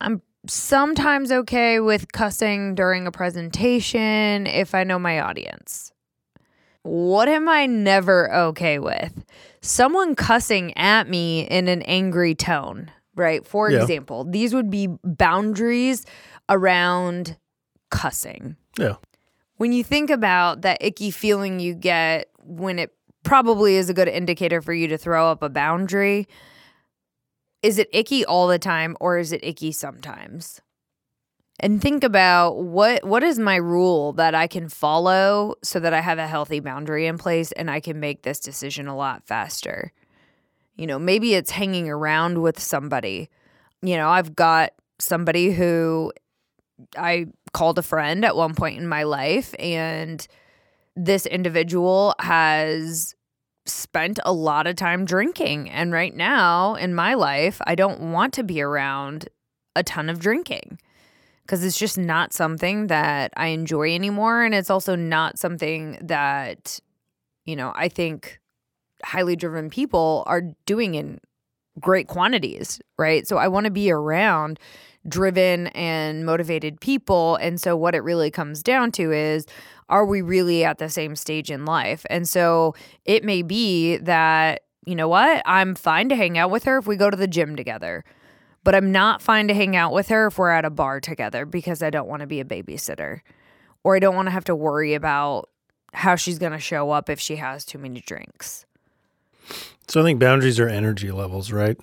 I'm 0.00 0.22
sometimes 0.48 1.32
okay 1.32 1.80
with 1.80 2.12
cussing 2.12 2.74
during 2.74 3.06
a 3.06 3.12
presentation 3.12 4.46
if 4.46 4.74
I 4.74 4.84
know 4.84 4.98
my 4.98 5.20
audience. 5.20 5.92
What 6.82 7.28
am 7.28 7.48
I 7.48 7.66
never 7.66 8.32
okay 8.32 8.78
with? 8.78 9.24
Someone 9.60 10.14
cussing 10.14 10.76
at 10.78 11.08
me 11.08 11.40
in 11.40 11.66
an 11.66 11.82
angry 11.82 12.34
tone, 12.34 12.90
right? 13.16 13.44
For 13.44 13.70
yeah. 13.70 13.82
example, 13.82 14.24
these 14.24 14.54
would 14.54 14.70
be 14.70 14.88
boundaries 15.02 16.06
around 16.48 17.36
cussing. 17.90 18.56
Yeah. 18.78 18.96
When 19.56 19.72
you 19.72 19.82
think 19.82 20.10
about 20.10 20.62
that 20.62 20.78
icky 20.80 21.10
feeling 21.10 21.58
you 21.58 21.74
get 21.74 22.28
when 22.44 22.78
it 22.78 22.92
probably 23.24 23.74
is 23.74 23.90
a 23.90 23.94
good 23.94 24.08
indicator 24.08 24.62
for 24.62 24.72
you 24.72 24.86
to 24.88 24.98
throw 24.98 25.28
up 25.28 25.42
a 25.42 25.48
boundary, 25.48 26.28
is 27.66 27.80
it 27.80 27.88
icky 27.92 28.24
all 28.24 28.46
the 28.46 28.60
time 28.60 28.96
or 29.00 29.18
is 29.18 29.32
it 29.32 29.42
icky 29.42 29.72
sometimes? 29.72 30.60
And 31.58 31.82
think 31.82 32.04
about 32.04 32.62
what 32.62 33.02
what 33.04 33.24
is 33.24 33.40
my 33.40 33.56
rule 33.56 34.12
that 34.12 34.36
I 34.36 34.46
can 34.46 34.68
follow 34.68 35.56
so 35.64 35.80
that 35.80 35.92
I 35.92 36.00
have 36.00 36.18
a 36.18 36.28
healthy 36.28 36.60
boundary 36.60 37.06
in 37.06 37.18
place 37.18 37.50
and 37.52 37.68
I 37.68 37.80
can 37.80 37.98
make 37.98 38.22
this 38.22 38.38
decision 38.38 38.86
a 38.86 38.96
lot 38.96 39.26
faster. 39.26 39.92
You 40.76 40.86
know, 40.86 40.98
maybe 40.98 41.34
it's 41.34 41.50
hanging 41.50 41.88
around 41.90 42.40
with 42.40 42.60
somebody. 42.60 43.30
You 43.82 43.96
know, 43.96 44.10
I've 44.10 44.36
got 44.36 44.70
somebody 45.00 45.50
who 45.50 46.12
I 46.96 47.26
called 47.52 47.80
a 47.80 47.82
friend 47.82 48.24
at 48.24 48.36
one 48.36 48.54
point 48.54 48.78
in 48.78 48.86
my 48.86 49.02
life, 49.02 49.56
and 49.58 50.24
this 50.94 51.26
individual 51.26 52.14
has 52.20 53.15
spent 53.66 54.18
a 54.24 54.32
lot 54.32 54.66
of 54.66 54.76
time 54.76 55.04
drinking. 55.04 55.70
And 55.70 55.92
right 55.92 56.14
now 56.14 56.74
in 56.74 56.94
my 56.94 57.14
life, 57.14 57.60
I 57.66 57.74
don't 57.74 58.12
want 58.12 58.34
to 58.34 58.44
be 58.44 58.60
around 58.60 59.28
a 59.74 59.82
ton 59.82 60.08
of 60.08 60.18
drinking 60.18 60.78
because 61.42 61.64
it's 61.64 61.78
just 61.78 61.98
not 61.98 62.32
something 62.32 62.88
that 62.88 63.32
I 63.36 63.48
enjoy 63.48 63.94
anymore. 63.94 64.42
And 64.42 64.54
it's 64.54 64.70
also 64.70 64.96
not 64.96 65.38
something 65.38 65.98
that, 66.02 66.80
you 67.44 67.54
know, 67.54 67.72
I 67.74 67.88
think 67.88 68.40
highly 69.04 69.36
driven 69.36 69.70
people 69.70 70.24
are 70.26 70.42
doing 70.64 70.94
in 70.94 71.20
great 71.78 72.08
quantities, 72.08 72.80
right? 72.98 73.26
So 73.26 73.36
I 73.36 73.48
want 73.48 73.64
to 73.64 73.70
be 73.70 73.90
around 73.90 74.58
driven 75.08 75.68
and 75.68 76.24
motivated 76.24 76.80
people. 76.80 77.36
And 77.36 77.60
so, 77.60 77.76
what 77.76 77.94
it 77.94 78.00
really 78.00 78.30
comes 78.30 78.62
down 78.62 78.92
to 78.92 79.12
is 79.12 79.46
are 79.88 80.04
we 80.04 80.22
really 80.22 80.64
at 80.64 80.78
the 80.78 80.88
same 80.88 81.16
stage 81.16 81.50
in 81.50 81.64
life? 81.64 82.04
And 82.10 82.28
so, 82.28 82.74
it 83.04 83.24
may 83.24 83.42
be 83.42 83.96
that, 83.98 84.62
you 84.84 84.94
know 84.94 85.08
what, 85.08 85.42
I'm 85.44 85.74
fine 85.74 86.08
to 86.08 86.16
hang 86.16 86.38
out 86.38 86.50
with 86.50 86.64
her 86.64 86.78
if 86.78 86.86
we 86.86 86.96
go 86.96 87.10
to 87.10 87.16
the 87.16 87.28
gym 87.28 87.56
together. 87.56 88.04
But 88.64 88.74
I'm 88.74 88.90
not 88.90 89.22
fine 89.22 89.46
to 89.46 89.54
hang 89.54 89.76
out 89.76 89.92
with 89.92 90.08
her 90.08 90.26
if 90.26 90.38
we're 90.38 90.50
at 90.50 90.64
a 90.64 90.70
bar 90.70 90.98
together 90.98 91.46
because 91.46 91.84
I 91.84 91.90
don't 91.90 92.08
want 92.08 92.22
to 92.22 92.26
be 92.26 92.40
a 92.40 92.44
babysitter 92.44 93.20
or 93.84 93.94
I 93.94 94.00
don't 94.00 94.16
want 94.16 94.26
to 94.26 94.32
have 94.32 94.44
to 94.46 94.56
worry 94.56 94.94
about 94.94 95.48
how 95.92 96.16
she's 96.16 96.40
going 96.40 96.50
to 96.50 96.58
show 96.58 96.90
up 96.90 97.08
if 97.08 97.20
she 97.20 97.36
has 97.36 97.64
too 97.64 97.78
many 97.78 98.00
drinks. 98.00 98.66
So 99.86 100.00
I 100.00 100.02
think 100.02 100.18
boundaries 100.18 100.58
are 100.58 100.68
energy 100.68 101.12
levels, 101.12 101.52
right? 101.52 101.78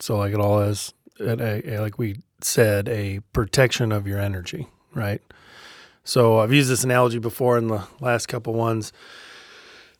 So 0.00 0.18
like 0.18 0.34
it 0.34 0.38
all 0.38 0.60
has, 0.60 0.92
like 1.18 1.98
we 1.98 2.20
said, 2.42 2.90
a 2.90 3.20
protection 3.32 3.90
of 3.90 4.06
your 4.06 4.20
energy, 4.20 4.68
right? 4.94 5.22
So 6.06 6.38
I've 6.38 6.52
used 6.52 6.70
this 6.70 6.84
analogy 6.84 7.18
before 7.18 7.58
in 7.58 7.66
the 7.66 7.84
last 7.98 8.26
couple 8.26 8.54
ones. 8.54 8.92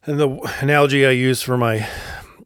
And 0.05 0.21
the 0.21 0.57
analogy 0.61 1.05
I 1.05 1.11
use 1.11 1.43
for 1.43 1.57
my 1.57 1.89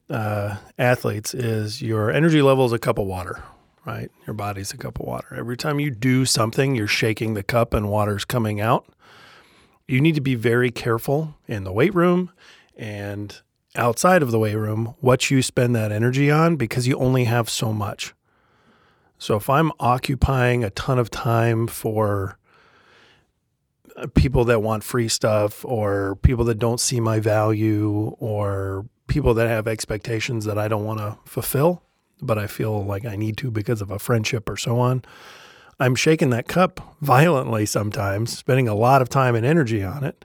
uh, 0.08 0.56
athletes 0.78 1.34
is 1.34 1.82
your 1.82 2.10
energy 2.10 2.40
level 2.40 2.64
is 2.64 2.72
a 2.72 2.78
cup 2.78 2.96
of 2.96 3.06
water, 3.06 3.44
right? 3.84 4.10
Your 4.26 4.32
body's 4.32 4.72
a 4.72 4.78
cup 4.78 4.98
of 4.98 5.04
water. 5.04 5.34
Every 5.36 5.58
time 5.58 5.78
you 5.78 5.90
do 5.90 6.24
something, 6.24 6.74
you're 6.74 6.86
shaking 6.86 7.34
the 7.34 7.42
cup 7.42 7.74
and 7.74 7.90
water's 7.90 8.24
coming 8.24 8.62
out. 8.62 8.86
You 9.86 10.00
need 10.00 10.14
to 10.14 10.22
be 10.22 10.36
very 10.36 10.70
careful 10.70 11.36
in 11.46 11.64
the 11.64 11.72
weight 11.72 11.94
room 11.94 12.32
and 12.78 13.42
outside 13.76 14.22
of 14.22 14.30
the 14.30 14.38
weight 14.38 14.56
room 14.56 14.94
what 15.00 15.30
you 15.30 15.42
spend 15.42 15.76
that 15.76 15.92
energy 15.92 16.30
on 16.30 16.56
because 16.56 16.88
you 16.88 16.96
only 16.96 17.24
have 17.24 17.50
so 17.50 17.74
much. 17.74 18.14
So 19.18 19.36
if 19.36 19.50
I'm 19.50 19.70
occupying 19.78 20.64
a 20.64 20.70
ton 20.70 20.98
of 20.98 21.10
time 21.10 21.66
for 21.66 22.38
Uh, 23.96 24.06
people 24.14 24.44
that 24.44 24.62
want 24.62 24.84
free 24.84 25.08
stuff 25.08 25.64
or 25.64 26.16
people 26.16 26.44
that 26.44 26.58
don't 26.58 26.80
see 26.80 27.00
my 27.00 27.20
value 27.20 28.16
or 28.18 28.86
people 29.06 29.34
that 29.34 29.48
have 29.48 29.66
expectations 29.66 30.44
that 30.44 30.58
I 30.58 30.68
don't 30.68 30.84
want 30.84 31.00
to 31.00 31.18
fulfill, 31.24 31.82
but 32.20 32.38
I 32.38 32.46
feel 32.46 32.84
like 32.84 33.04
I 33.04 33.16
need 33.16 33.36
to 33.38 33.50
because 33.50 33.82
of 33.82 33.90
a 33.90 33.98
friendship 33.98 34.48
or 34.48 34.56
so 34.56 34.78
on, 34.78 35.02
I'm 35.78 35.94
shaking 35.94 36.30
that 36.30 36.46
cup 36.46 36.96
violently 37.00 37.66
sometimes, 37.66 38.36
spending 38.36 38.68
a 38.68 38.74
lot 38.74 39.02
of 39.02 39.08
time 39.08 39.34
and 39.34 39.46
energy 39.46 39.82
on 39.82 40.04
it, 40.04 40.24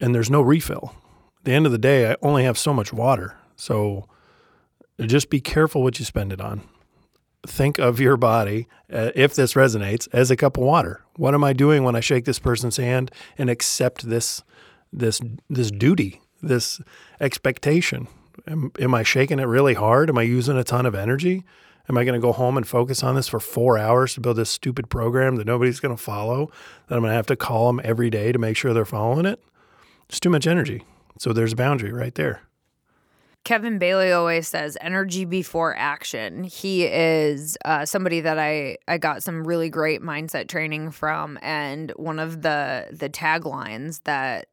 and 0.00 0.14
there's 0.14 0.30
no 0.30 0.42
refill. 0.42 0.94
At 1.38 1.44
the 1.44 1.52
end 1.52 1.66
of 1.66 1.72
the 1.72 1.78
day, 1.78 2.10
I 2.10 2.16
only 2.22 2.44
have 2.44 2.58
so 2.58 2.74
much 2.74 2.92
water. 2.92 3.36
So 3.56 4.08
just 5.00 5.30
be 5.30 5.40
careful 5.40 5.82
what 5.82 5.98
you 5.98 6.04
spend 6.04 6.32
it 6.32 6.40
on 6.40 6.62
think 7.46 7.78
of 7.78 8.00
your 8.00 8.16
body, 8.16 8.68
uh, 8.92 9.10
if 9.14 9.34
this 9.34 9.54
resonates, 9.54 10.08
as 10.12 10.30
a 10.30 10.36
cup 10.36 10.56
of 10.56 10.64
water. 10.64 11.02
What 11.16 11.34
am 11.34 11.44
I 11.44 11.52
doing 11.52 11.84
when 11.84 11.96
I 11.96 12.00
shake 12.00 12.24
this 12.24 12.38
person's 12.38 12.76
hand 12.76 13.10
and 13.36 13.50
accept 13.50 14.08
this 14.08 14.42
this 14.92 15.20
this 15.48 15.70
duty, 15.70 16.20
this 16.42 16.80
expectation? 17.20 18.08
Am, 18.46 18.72
am 18.78 18.94
I 18.94 19.02
shaking 19.02 19.38
it 19.38 19.44
really 19.44 19.74
hard? 19.74 20.08
Am 20.08 20.18
I 20.18 20.22
using 20.22 20.56
a 20.56 20.64
ton 20.64 20.86
of 20.86 20.94
energy? 20.94 21.44
Am 21.88 21.98
I 21.98 22.04
going 22.04 22.14
to 22.14 22.24
go 22.24 22.32
home 22.32 22.56
and 22.56 22.66
focus 22.66 23.02
on 23.02 23.16
this 23.16 23.28
for 23.28 23.40
four 23.40 23.76
hours 23.76 24.14
to 24.14 24.20
build 24.20 24.36
this 24.36 24.50
stupid 24.50 24.88
program 24.88 25.36
that 25.36 25.46
nobody's 25.46 25.80
going 25.80 25.94
to 25.94 26.02
follow? 26.02 26.50
That 26.86 26.94
I'm 26.94 27.00
going 27.00 27.10
to 27.10 27.16
have 27.16 27.26
to 27.26 27.36
call 27.36 27.66
them 27.66 27.80
every 27.84 28.08
day 28.08 28.30
to 28.30 28.38
make 28.38 28.56
sure 28.56 28.72
they're 28.72 28.84
following 28.84 29.26
it? 29.26 29.42
It's 30.08 30.20
too 30.20 30.30
much 30.30 30.46
energy. 30.46 30.84
So 31.18 31.32
there's 31.32 31.52
a 31.54 31.56
boundary 31.56 31.92
right 31.92 32.14
there. 32.14 32.42
Kevin 33.44 33.78
Bailey 33.78 34.12
always 34.12 34.46
says 34.46 34.78
energy 34.80 35.24
before 35.24 35.76
action. 35.76 36.44
He 36.44 36.84
is 36.84 37.58
uh, 37.64 37.84
somebody 37.84 38.20
that 38.20 38.38
I, 38.38 38.76
I 38.86 38.98
got 38.98 39.22
some 39.22 39.46
really 39.46 39.68
great 39.68 40.00
mindset 40.00 40.48
training 40.48 40.92
from, 40.92 41.38
and 41.42 41.90
one 41.96 42.18
of 42.20 42.42
the 42.42 42.86
the 42.92 43.08
taglines 43.08 44.00
that 44.04 44.46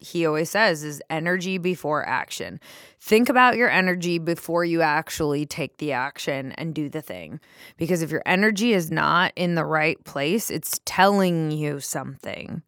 he 0.00 0.26
always 0.26 0.50
says 0.50 0.84
is 0.84 1.02
energy 1.08 1.58
before 1.58 2.06
action. 2.06 2.60
Think 3.00 3.28
about 3.28 3.56
your 3.56 3.70
energy 3.70 4.18
before 4.18 4.64
you 4.64 4.82
actually 4.82 5.46
take 5.46 5.78
the 5.78 5.92
action 5.92 6.52
and 6.52 6.74
do 6.74 6.88
the 6.88 7.00
thing. 7.00 7.40
Because 7.76 8.02
if 8.02 8.10
your 8.10 8.22
energy 8.26 8.72
is 8.72 8.90
not 8.90 9.32
in 9.36 9.54
the 9.54 9.64
right 9.64 10.02
place, 10.04 10.50
it's 10.50 10.80
telling 10.84 11.50
you 11.50 11.80
something. 11.80 12.62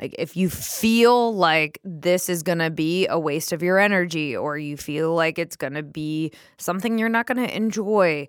Like 0.00 0.14
if 0.18 0.36
you 0.36 0.48
feel 0.48 1.34
like 1.34 1.78
this 1.84 2.28
is 2.28 2.42
going 2.42 2.58
to 2.58 2.70
be 2.70 3.06
a 3.08 3.18
waste 3.18 3.52
of 3.52 3.62
your 3.62 3.78
energy 3.78 4.36
or 4.36 4.56
you 4.56 4.76
feel 4.76 5.14
like 5.14 5.38
it's 5.38 5.56
going 5.56 5.74
to 5.74 5.82
be 5.82 6.32
something 6.56 6.98
you're 6.98 7.08
not 7.08 7.26
going 7.26 7.46
to 7.46 7.54
enjoy, 7.54 8.28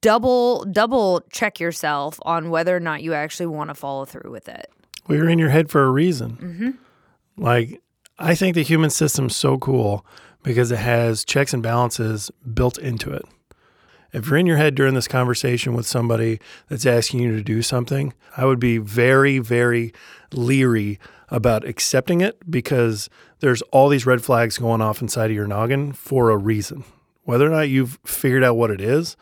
double 0.00 0.64
double 0.64 1.22
check 1.30 1.60
yourself 1.60 2.18
on 2.22 2.50
whether 2.50 2.76
or 2.76 2.80
not 2.80 3.02
you 3.02 3.14
actually 3.14 3.46
want 3.46 3.70
to 3.70 3.74
follow 3.74 4.04
through 4.04 4.30
with 4.30 4.48
it. 4.48 4.70
Well, 5.06 5.18
you're 5.18 5.30
in 5.30 5.38
your 5.38 5.50
head 5.50 5.70
for 5.70 5.84
a 5.84 5.90
reason. 5.90 6.36
Mm-hmm. 6.36 7.42
Like 7.42 7.80
I 8.18 8.34
think 8.34 8.54
the 8.54 8.62
human 8.62 8.90
system's 8.90 9.36
so 9.36 9.58
cool 9.58 10.04
because 10.42 10.72
it 10.72 10.78
has 10.78 11.24
checks 11.24 11.54
and 11.54 11.62
balances 11.62 12.30
built 12.52 12.78
into 12.78 13.12
it. 13.12 13.24
If 14.12 14.26
you're 14.26 14.36
in 14.36 14.46
your 14.46 14.58
head 14.58 14.74
during 14.74 14.94
this 14.94 15.08
conversation 15.08 15.72
with 15.72 15.86
somebody 15.86 16.38
that's 16.68 16.84
asking 16.84 17.20
you 17.20 17.34
to 17.34 17.42
do 17.42 17.62
something, 17.62 18.12
I 18.36 18.44
would 18.44 18.60
be 18.60 18.76
very, 18.76 19.38
very 19.38 19.94
leery 20.32 20.98
about 21.28 21.66
accepting 21.66 22.20
it 22.20 22.50
because 22.50 23.08
there's 23.40 23.62
all 23.72 23.88
these 23.88 24.06
red 24.06 24.22
flags 24.22 24.58
going 24.58 24.80
off 24.80 25.00
inside 25.00 25.30
of 25.30 25.36
your 25.36 25.46
noggin 25.46 25.92
for 25.92 26.30
a 26.30 26.36
reason. 26.36 26.84
Whether 27.24 27.46
or 27.46 27.50
not 27.50 27.68
you've 27.68 27.98
figured 28.04 28.44
out 28.44 28.56
what 28.56 28.70
it 28.70 28.80
is, 28.80 29.16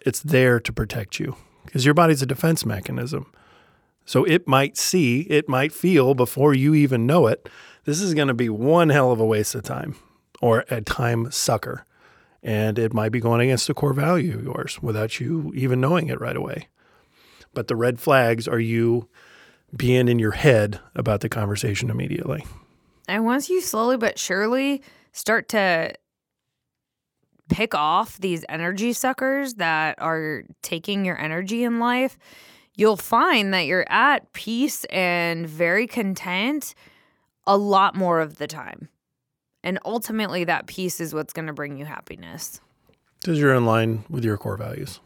it's 0.00 0.20
there 0.20 0.60
to 0.60 0.72
protect 0.72 1.18
you 1.18 1.36
because 1.64 1.84
your 1.84 1.94
body's 1.94 2.22
a 2.22 2.26
defense 2.26 2.66
mechanism. 2.66 3.32
So 4.04 4.24
it 4.24 4.46
might 4.46 4.76
see, 4.76 5.20
it 5.22 5.48
might 5.48 5.72
feel 5.72 6.14
before 6.14 6.52
you 6.52 6.74
even 6.74 7.06
know 7.06 7.26
it, 7.26 7.48
this 7.84 8.00
is 8.00 8.12
going 8.12 8.28
to 8.28 8.34
be 8.34 8.48
one 8.48 8.90
hell 8.90 9.12
of 9.12 9.20
a 9.20 9.24
waste 9.24 9.54
of 9.54 9.62
time 9.62 9.96
or 10.42 10.64
a 10.68 10.80
time 10.80 11.30
sucker 11.30 11.86
and 12.44 12.78
it 12.78 12.92
might 12.92 13.10
be 13.10 13.20
going 13.20 13.40
against 13.40 13.70
a 13.70 13.74
core 13.74 13.94
value 13.94 14.34
of 14.34 14.44
yours 14.44 14.82
without 14.82 15.18
you 15.18 15.50
even 15.56 15.80
knowing 15.80 16.08
it 16.08 16.20
right 16.20 16.36
away. 16.36 16.68
But 17.54 17.68
the 17.68 17.76
red 17.76 17.98
flags 17.98 18.46
are 18.46 18.60
you 18.60 19.08
being 19.76 20.08
in 20.08 20.18
your 20.18 20.32
head 20.32 20.80
about 20.94 21.20
the 21.20 21.28
conversation 21.28 21.90
immediately. 21.90 22.44
And 23.08 23.24
once 23.24 23.50
you 23.50 23.60
slowly 23.60 23.96
but 23.96 24.18
surely 24.18 24.82
start 25.12 25.48
to 25.50 25.94
pick 27.48 27.74
off 27.74 28.18
these 28.18 28.44
energy 28.48 28.92
suckers 28.92 29.54
that 29.54 29.96
are 30.00 30.44
taking 30.62 31.04
your 31.04 31.18
energy 31.20 31.64
in 31.64 31.78
life, 31.78 32.18
you'll 32.74 32.96
find 32.96 33.52
that 33.52 33.66
you're 33.66 33.86
at 33.90 34.32
peace 34.32 34.84
and 34.86 35.46
very 35.46 35.86
content 35.86 36.74
a 37.46 37.56
lot 37.56 37.94
more 37.94 38.20
of 38.20 38.36
the 38.36 38.46
time. 38.46 38.88
And 39.62 39.78
ultimately, 39.84 40.44
that 40.44 40.66
peace 40.66 41.00
is 41.00 41.14
what's 41.14 41.32
going 41.32 41.46
to 41.46 41.52
bring 41.52 41.78
you 41.78 41.84
happiness. 41.86 42.60
Because 43.20 43.38
you're 43.38 43.54
in 43.54 43.64
line 43.64 44.04
with 44.10 44.24
your 44.24 44.36
core 44.36 44.58
values. 44.58 45.00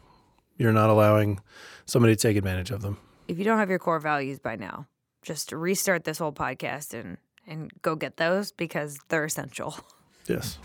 You're 0.57 0.73
not 0.73 0.89
allowing 0.89 1.39
somebody 1.85 2.15
to 2.15 2.21
take 2.21 2.35
advantage 2.35 2.69
of 2.71 2.81
them. 2.81 2.97
If 3.29 3.37
you 3.37 3.43
don't 3.43 3.59
have 3.59 3.69
your 3.69 3.77
core 3.77 3.99
values 3.99 4.39
by 4.39 4.55
now, 4.55 4.87
just 5.21 5.51
restart 5.51 6.03
this 6.03 6.17
whole 6.17 6.33
podcast 6.33 6.99
and 6.99 7.17
and 7.45 7.71
go 7.83 7.95
get 7.95 8.17
those 8.17 8.51
because 8.51 8.97
they're 9.09 9.23
essential. 9.23 9.77
Yes. 10.27 10.59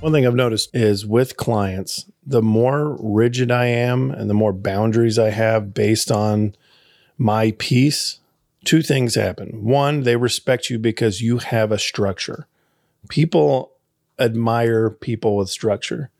One 0.00 0.12
thing 0.12 0.26
I've 0.26 0.34
noticed 0.34 0.74
is 0.74 1.06
with 1.06 1.36
clients, 1.36 2.06
the 2.26 2.42
more 2.42 2.96
rigid 2.98 3.52
I 3.52 3.66
am 3.66 4.10
and 4.10 4.28
the 4.28 4.34
more 4.34 4.52
boundaries 4.52 5.16
I 5.16 5.30
have 5.30 5.74
based 5.74 6.10
on 6.10 6.56
my 7.18 7.52
peace, 7.56 8.18
two 8.64 8.82
things 8.82 9.14
happen. 9.14 9.62
One, 9.62 10.02
they 10.02 10.16
respect 10.16 10.70
you 10.70 10.80
because 10.80 11.20
you 11.20 11.38
have 11.38 11.70
a 11.70 11.78
structure. 11.78 12.48
People 13.08 13.74
admire 14.18 14.90
people 14.90 15.36
with 15.36 15.50
structure. 15.50 16.10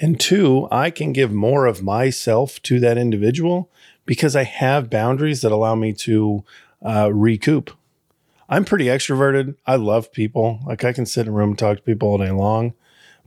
And 0.00 0.18
two, 0.18 0.68
I 0.70 0.90
can 0.90 1.12
give 1.12 1.32
more 1.32 1.66
of 1.66 1.82
myself 1.82 2.60
to 2.62 2.80
that 2.80 2.98
individual 2.98 3.70
because 4.06 4.34
I 4.34 4.44
have 4.44 4.90
boundaries 4.90 5.40
that 5.42 5.52
allow 5.52 5.74
me 5.74 5.92
to 5.92 6.44
uh, 6.84 7.10
recoup. 7.12 7.70
I'm 8.48 8.64
pretty 8.64 8.86
extroverted. 8.86 9.56
I 9.66 9.76
love 9.76 10.12
people. 10.12 10.60
Like 10.66 10.84
I 10.84 10.92
can 10.92 11.06
sit 11.06 11.26
in 11.26 11.32
a 11.32 11.36
room 11.36 11.50
and 11.50 11.58
talk 11.58 11.78
to 11.78 11.82
people 11.82 12.08
all 12.08 12.18
day 12.18 12.30
long, 12.30 12.74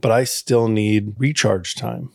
but 0.00 0.12
I 0.12 0.24
still 0.24 0.68
need 0.68 1.14
recharge 1.18 1.74
time. 1.74 2.12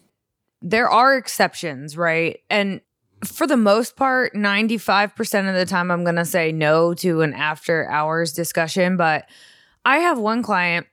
There 0.62 0.90
are 0.90 1.18
exceptions, 1.18 1.98
right? 1.98 2.40
And 2.50 2.80
for 3.26 3.48
the 3.48 3.58
most 3.58 3.96
part, 3.96 4.34
95% 4.34 5.50
of 5.50 5.56
the 5.56 5.66
time, 5.66 5.92
I'm 5.92 6.04
going 6.04 6.16
to 6.16 6.26
say 6.26 6.52
no 6.52 6.94
to 6.96 7.22
an 7.22 7.34
after 7.34 7.90
hours 7.90 8.34
discussion. 8.34 8.96
But 8.96 9.28
I 9.86 9.98
have 9.98 10.18
one 10.18 10.44
client 10.44 10.88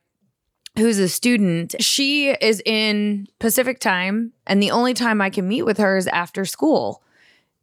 who's 0.78 0.98
a 0.98 1.08
student. 1.08 1.74
She 1.80 2.30
is 2.30 2.62
in 2.64 3.26
Pacific 3.38 3.80
time, 3.80 4.32
and 4.46 4.62
the 4.62 4.70
only 4.70 4.94
time 4.94 5.20
I 5.20 5.30
can 5.30 5.48
meet 5.48 5.62
with 5.62 5.78
her 5.78 5.96
is 5.96 6.06
after 6.06 6.44
school. 6.44 7.02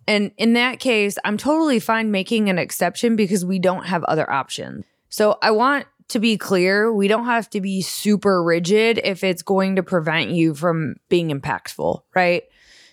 And 0.07 0.31
in 0.37 0.53
that 0.53 0.79
case, 0.79 1.17
I'm 1.25 1.37
totally 1.37 1.79
fine 1.79 2.11
making 2.11 2.49
an 2.49 2.57
exception 2.57 3.15
because 3.15 3.43
we 3.43 3.59
don't 3.59 3.85
have 3.85 4.03
other 4.05 4.29
options. 4.29 4.85
So 5.09 5.37
I 5.41 5.51
want 5.51 5.85
to 6.09 6.19
be 6.19 6.37
clear, 6.37 6.93
we 6.93 7.07
don't 7.07 7.25
have 7.25 7.49
to 7.49 7.59
be 7.59 7.81
super 7.81 8.41
rigid 8.41 9.01
if 9.03 9.23
it's 9.23 9.41
going 9.41 9.75
to 9.75 9.83
prevent 9.83 10.29
you 10.29 10.55
from 10.55 10.95
being 11.09 11.29
impactful, 11.29 12.01
right? 12.15 12.43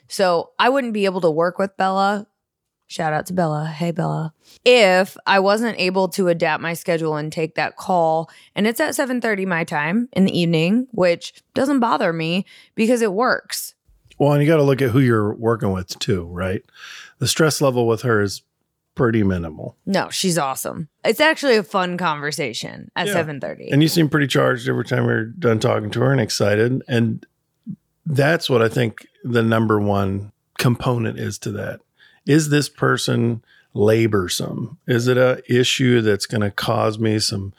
So 0.08 0.50
I 0.58 0.68
wouldn't 0.68 0.92
be 0.92 1.04
able 1.04 1.20
to 1.20 1.30
work 1.30 1.58
with 1.58 1.76
Bella. 1.76 2.26
Shout 2.86 3.12
out 3.12 3.26
to 3.26 3.32
Bella. 3.32 3.66
Hey, 3.66 3.90
Bella. 3.90 4.32
If 4.64 5.16
I 5.26 5.40
wasn't 5.40 5.80
able 5.80 6.08
to 6.10 6.28
adapt 6.28 6.62
my 6.62 6.74
schedule 6.74 7.16
and 7.16 7.32
take 7.32 7.54
that 7.54 7.76
call, 7.76 8.30
and 8.54 8.66
it's 8.66 8.80
at 8.80 8.94
7:30 8.94 9.46
my 9.46 9.64
time 9.64 10.08
in 10.12 10.24
the 10.24 10.38
evening, 10.38 10.86
which 10.92 11.34
doesn't 11.54 11.80
bother 11.80 12.12
me 12.12 12.44
because 12.74 13.02
it 13.02 13.12
works. 13.12 13.74
Well, 14.18 14.32
and 14.32 14.42
you 14.42 14.48
got 14.48 14.58
to 14.58 14.62
look 14.62 14.80
at 14.80 14.90
who 14.90 15.00
you're 15.00 15.34
working 15.34 15.72
with 15.72 15.98
too, 15.98 16.24
right? 16.26 16.62
The 17.18 17.26
stress 17.26 17.60
level 17.60 17.86
with 17.86 18.02
her 18.02 18.20
is 18.20 18.42
pretty 18.94 19.24
minimal. 19.24 19.76
No, 19.86 20.08
she's 20.10 20.38
awesome. 20.38 20.88
It's 21.04 21.20
actually 21.20 21.56
a 21.56 21.64
fun 21.64 21.98
conversation 21.98 22.90
at 22.94 23.08
Yeah. 23.08 23.14
7:30. 23.14 23.70
And 23.72 23.82
you 23.82 23.88
seem 23.88 24.08
pretty 24.08 24.28
charged 24.28 24.68
every 24.68 24.84
time 24.84 25.04
we're 25.04 25.24
done 25.24 25.58
talking 25.58 25.90
to 25.90 26.00
her 26.00 26.12
and 26.12 26.20
excited. 26.20 26.82
And 26.86 27.26
that's 28.06 28.48
what 28.48 28.62
I 28.62 28.68
think 28.68 29.06
the 29.24 29.42
number 29.42 29.80
one 29.80 30.30
component 30.58 31.18
is 31.18 31.38
to 31.38 31.50
that. 31.52 31.80
Is 32.26 32.48
this 32.48 32.68
person 32.68 33.42
laborsome? 33.74 34.76
Is 34.86 35.08
it 35.08 35.16
a 35.16 35.42
issue 35.48 36.00
that's 36.00 36.26
going 36.26 36.40
to 36.40 36.50
cause 36.50 36.98
me 36.98 37.18
some 37.18 37.52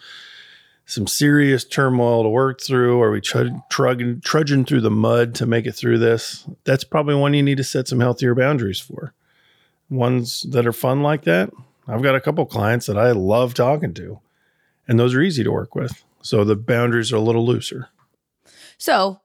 some 0.87 1.07
serious 1.07 1.63
turmoil 1.63 2.23
to 2.23 2.29
work 2.29 2.61
through? 2.61 3.01
Are 3.01 3.09
we 3.11 3.19
trud- 3.19 3.61
trudging, 3.69 4.21
trudging 4.21 4.65
through 4.65 4.81
the 4.81 4.91
mud 4.91 5.33
to 5.35 5.47
make 5.47 5.65
it 5.65 5.71
through 5.71 5.97
this? 5.97 6.45
That's 6.63 6.83
probably 6.83 7.15
one 7.15 7.33
you 7.33 7.41
need 7.41 7.57
to 7.57 7.63
set 7.63 7.87
some 7.87 7.99
healthier 7.99 8.35
boundaries 8.35 8.79
for. 8.79 9.13
Ones 9.89 10.45
that 10.49 10.67
are 10.67 10.73
fun 10.73 11.01
like 11.01 11.23
that. 11.23 11.51
I've 11.87 12.03
got 12.03 12.15
a 12.15 12.21
couple 12.21 12.45
clients 12.45 12.85
that 12.85 12.97
I 12.97 13.11
love 13.11 13.53
talking 13.55 13.93
to, 13.95 14.19
and 14.87 14.99
those 14.99 15.15
are 15.15 15.21
easy 15.21 15.43
to 15.43 15.51
work 15.51 15.75
with. 15.75 16.03
So 16.21 16.43
the 16.43 16.55
boundaries 16.55 17.11
are 17.11 17.17
a 17.17 17.21
little 17.21 17.45
looser. 17.45 17.89
so, 18.77 19.21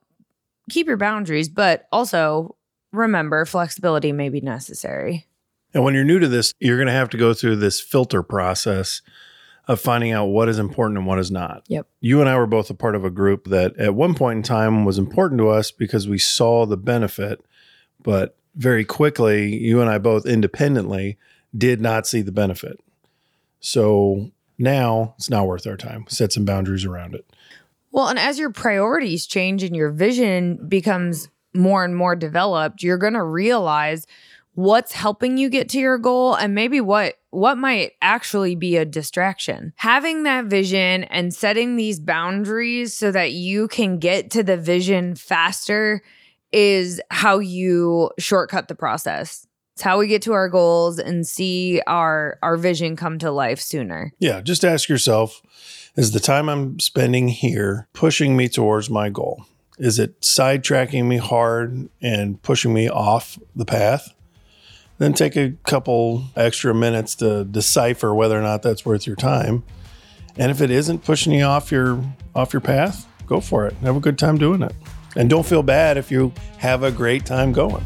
keep 0.69 0.87
your 0.87 0.97
boundaries, 0.97 1.49
but 1.49 1.87
also 1.91 2.55
remember 2.91 3.45
flexibility 3.45 4.11
may 4.11 4.29
be 4.29 4.41
necessary. 4.41 5.27
And 5.73 5.83
when 5.83 5.93
you're 5.93 6.03
new 6.03 6.19
to 6.19 6.27
this, 6.27 6.53
you're 6.59 6.77
going 6.77 6.87
to 6.87 6.93
have 6.93 7.09
to 7.11 7.17
go 7.17 7.33
through 7.33 7.57
this 7.57 7.79
filter 7.79 8.23
process 8.23 9.01
of 9.67 9.79
finding 9.79 10.11
out 10.11 10.25
what 10.25 10.49
is 10.49 10.59
important 10.59 10.97
and 10.97 11.07
what 11.07 11.19
is 11.19 11.31
not. 11.31 11.63
Yep. 11.67 11.87
You 12.01 12.19
and 12.19 12.29
I 12.29 12.37
were 12.37 12.47
both 12.47 12.69
a 12.69 12.73
part 12.73 12.95
of 12.95 13.05
a 13.05 13.09
group 13.09 13.45
that 13.45 13.77
at 13.77 13.95
one 13.95 14.15
point 14.15 14.37
in 14.37 14.43
time 14.43 14.85
was 14.85 14.97
important 14.97 15.39
to 15.39 15.49
us 15.49 15.71
because 15.71 16.07
we 16.07 16.17
saw 16.17 16.65
the 16.65 16.77
benefit, 16.77 17.45
but 18.01 18.35
very 18.55 18.83
quickly, 18.83 19.55
you 19.55 19.79
and 19.79 19.89
I 19.89 19.97
both 19.97 20.25
independently 20.25 21.17
did 21.55 21.79
not 21.79 22.07
see 22.07 22.21
the 22.21 22.31
benefit. 22.31 22.79
So 23.59 24.31
now 24.57 25.13
it's 25.17 25.29
not 25.29 25.47
worth 25.47 25.67
our 25.67 25.77
time. 25.77 26.05
Set 26.09 26.33
some 26.33 26.43
boundaries 26.43 26.85
around 26.85 27.15
it. 27.15 27.25
Well, 27.91 28.07
and 28.07 28.19
as 28.19 28.39
your 28.39 28.51
priorities 28.51 29.25
change 29.27 29.63
and 29.63 29.75
your 29.75 29.91
vision 29.91 30.67
becomes 30.67 31.29
more 31.53 31.83
and 31.83 31.95
more 31.95 32.15
developed, 32.15 32.83
you're 32.83 32.97
going 32.97 33.13
to 33.13 33.23
realize 33.23 34.07
what's 34.53 34.91
helping 34.91 35.37
you 35.37 35.49
get 35.49 35.69
to 35.69 35.79
your 35.79 35.97
goal 35.97 36.35
and 36.35 36.53
maybe 36.53 36.81
what 36.81 37.15
what 37.29 37.57
might 37.57 37.93
actually 38.01 38.55
be 38.55 38.75
a 38.75 38.83
distraction. 38.83 39.73
Having 39.77 40.23
that 40.23 40.45
vision 40.45 41.05
and 41.05 41.33
setting 41.33 41.77
these 41.77 41.99
boundaries 41.99 42.93
so 42.93 43.11
that 43.11 43.31
you 43.31 43.69
can 43.69 43.99
get 43.99 44.31
to 44.31 44.43
the 44.43 44.57
vision 44.57 45.15
faster 45.15 46.01
is 46.51 46.99
how 47.09 47.39
you 47.39 48.11
shortcut 48.19 48.67
the 48.67 48.75
process. 48.75 49.47
It's 49.75 49.81
how 49.81 49.97
we 49.97 50.07
get 50.07 50.21
to 50.23 50.33
our 50.33 50.49
goals 50.49 50.99
and 50.99 51.25
see 51.25 51.81
our 51.87 52.37
our 52.43 52.57
vision 52.57 52.97
come 52.97 53.17
to 53.19 53.31
life 53.31 53.59
sooner. 53.59 54.11
Yeah, 54.19 54.41
just 54.41 54.65
ask 54.65 54.89
yourself 54.89 55.41
is 55.95 56.11
the 56.11 56.19
time 56.19 56.49
I'm 56.49 56.79
spending 56.79 57.29
here 57.29 57.87
pushing 57.93 58.37
me 58.37 58.47
towards 58.47 58.89
my 58.89 59.09
goal? 59.09 59.45
Is 59.77 59.99
it 59.99 60.21
sidetracking 60.21 61.05
me 61.05 61.17
hard 61.17 61.89
and 62.01 62.41
pushing 62.43 62.73
me 62.73 62.89
off 62.89 63.39
the 63.55 63.65
path? 63.65 64.13
Then 65.01 65.13
take 65.13 65.35
a 65.35 65.53
couple 65.65 66.25
extra 66.35 66.75
minutes 66.75 67.15
to 67.15 67.43
decipher 67.43 68.13
whether 68.13 68.37
or 68.37 68.43
not 68.43 68.61
that's 68.61 68.85
worth 68.85 69.07
your 69.07 69.15
time. 69.15 69.63
And 70.37 70.51
if 70.51 70.61
it 70.61 70.69
isn't 70.69 71.03
pushing 71.03 71.33
you 71.33 71.43
off 71.43 71.71
your 71.71 72.03
off 72.35 72.53
your 72.53 72.61
path, 72.61 73.07
go 73.25 73.41
for 73.41 73.65
it. 73.65 73.73
Have 73.77 73.95
a 73.95 73.99
good 73.99 74.19
time 74.19 74.37
doing 74.37 74.61
it. 74.61 74.75
And 75.15 75.27
don't 75.27 75.43
feel 75.43 75.63
bad 75.63 75.97
if 75.97 76.11
you 76.11 76.31
have 76.59 76.83
a 76.83 76.91
great 76.91 77.25
time 77.25 77.51
going. 77.51 77.83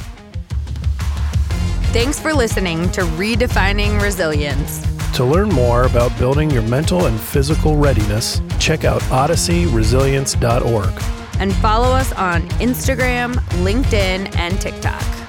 Thanks 1.93 2.19
for 2.19 2.33
listening 2.33 2.91
to 2.91 3.03
Redefining 3.03 4.01
Resilience. 4.01 4.85
To 5.13 5.23
learn 5.23 5.47
more 5.47 5.85
about 5.85 6.17
building 6.19 6.51
your 6.51 6.63
mental 6.63 7.05
and 7.05 7.17
physical 7.17 7.77
readiness, 7.77 8.41
check 8.59 8.83
out 8.83 9.01
odysseyresilience.org. 9.03 11.03
And 11.39 11.55
follow 11.55 11.95
us 11.95 12.11
on 12.11 12.41
Instagram, 12.59 13.35
LinkedIn, 13.63 14.35
and 14.35 14.59
TikTok. 14.59 15.24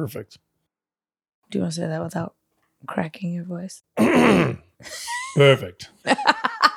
Perfect. 0.00 0.36
Do 1.50 1.58
you 1.58 1.62
want 1.62 1.74
to 1.74 1.80
say 1.80 1.88
that 1.88 2.02
without 2.02 2.34
cracking 2.86 3.32
your 3.32 3.44
voice? 3.44 3.82
Perfect. 5.34 5.90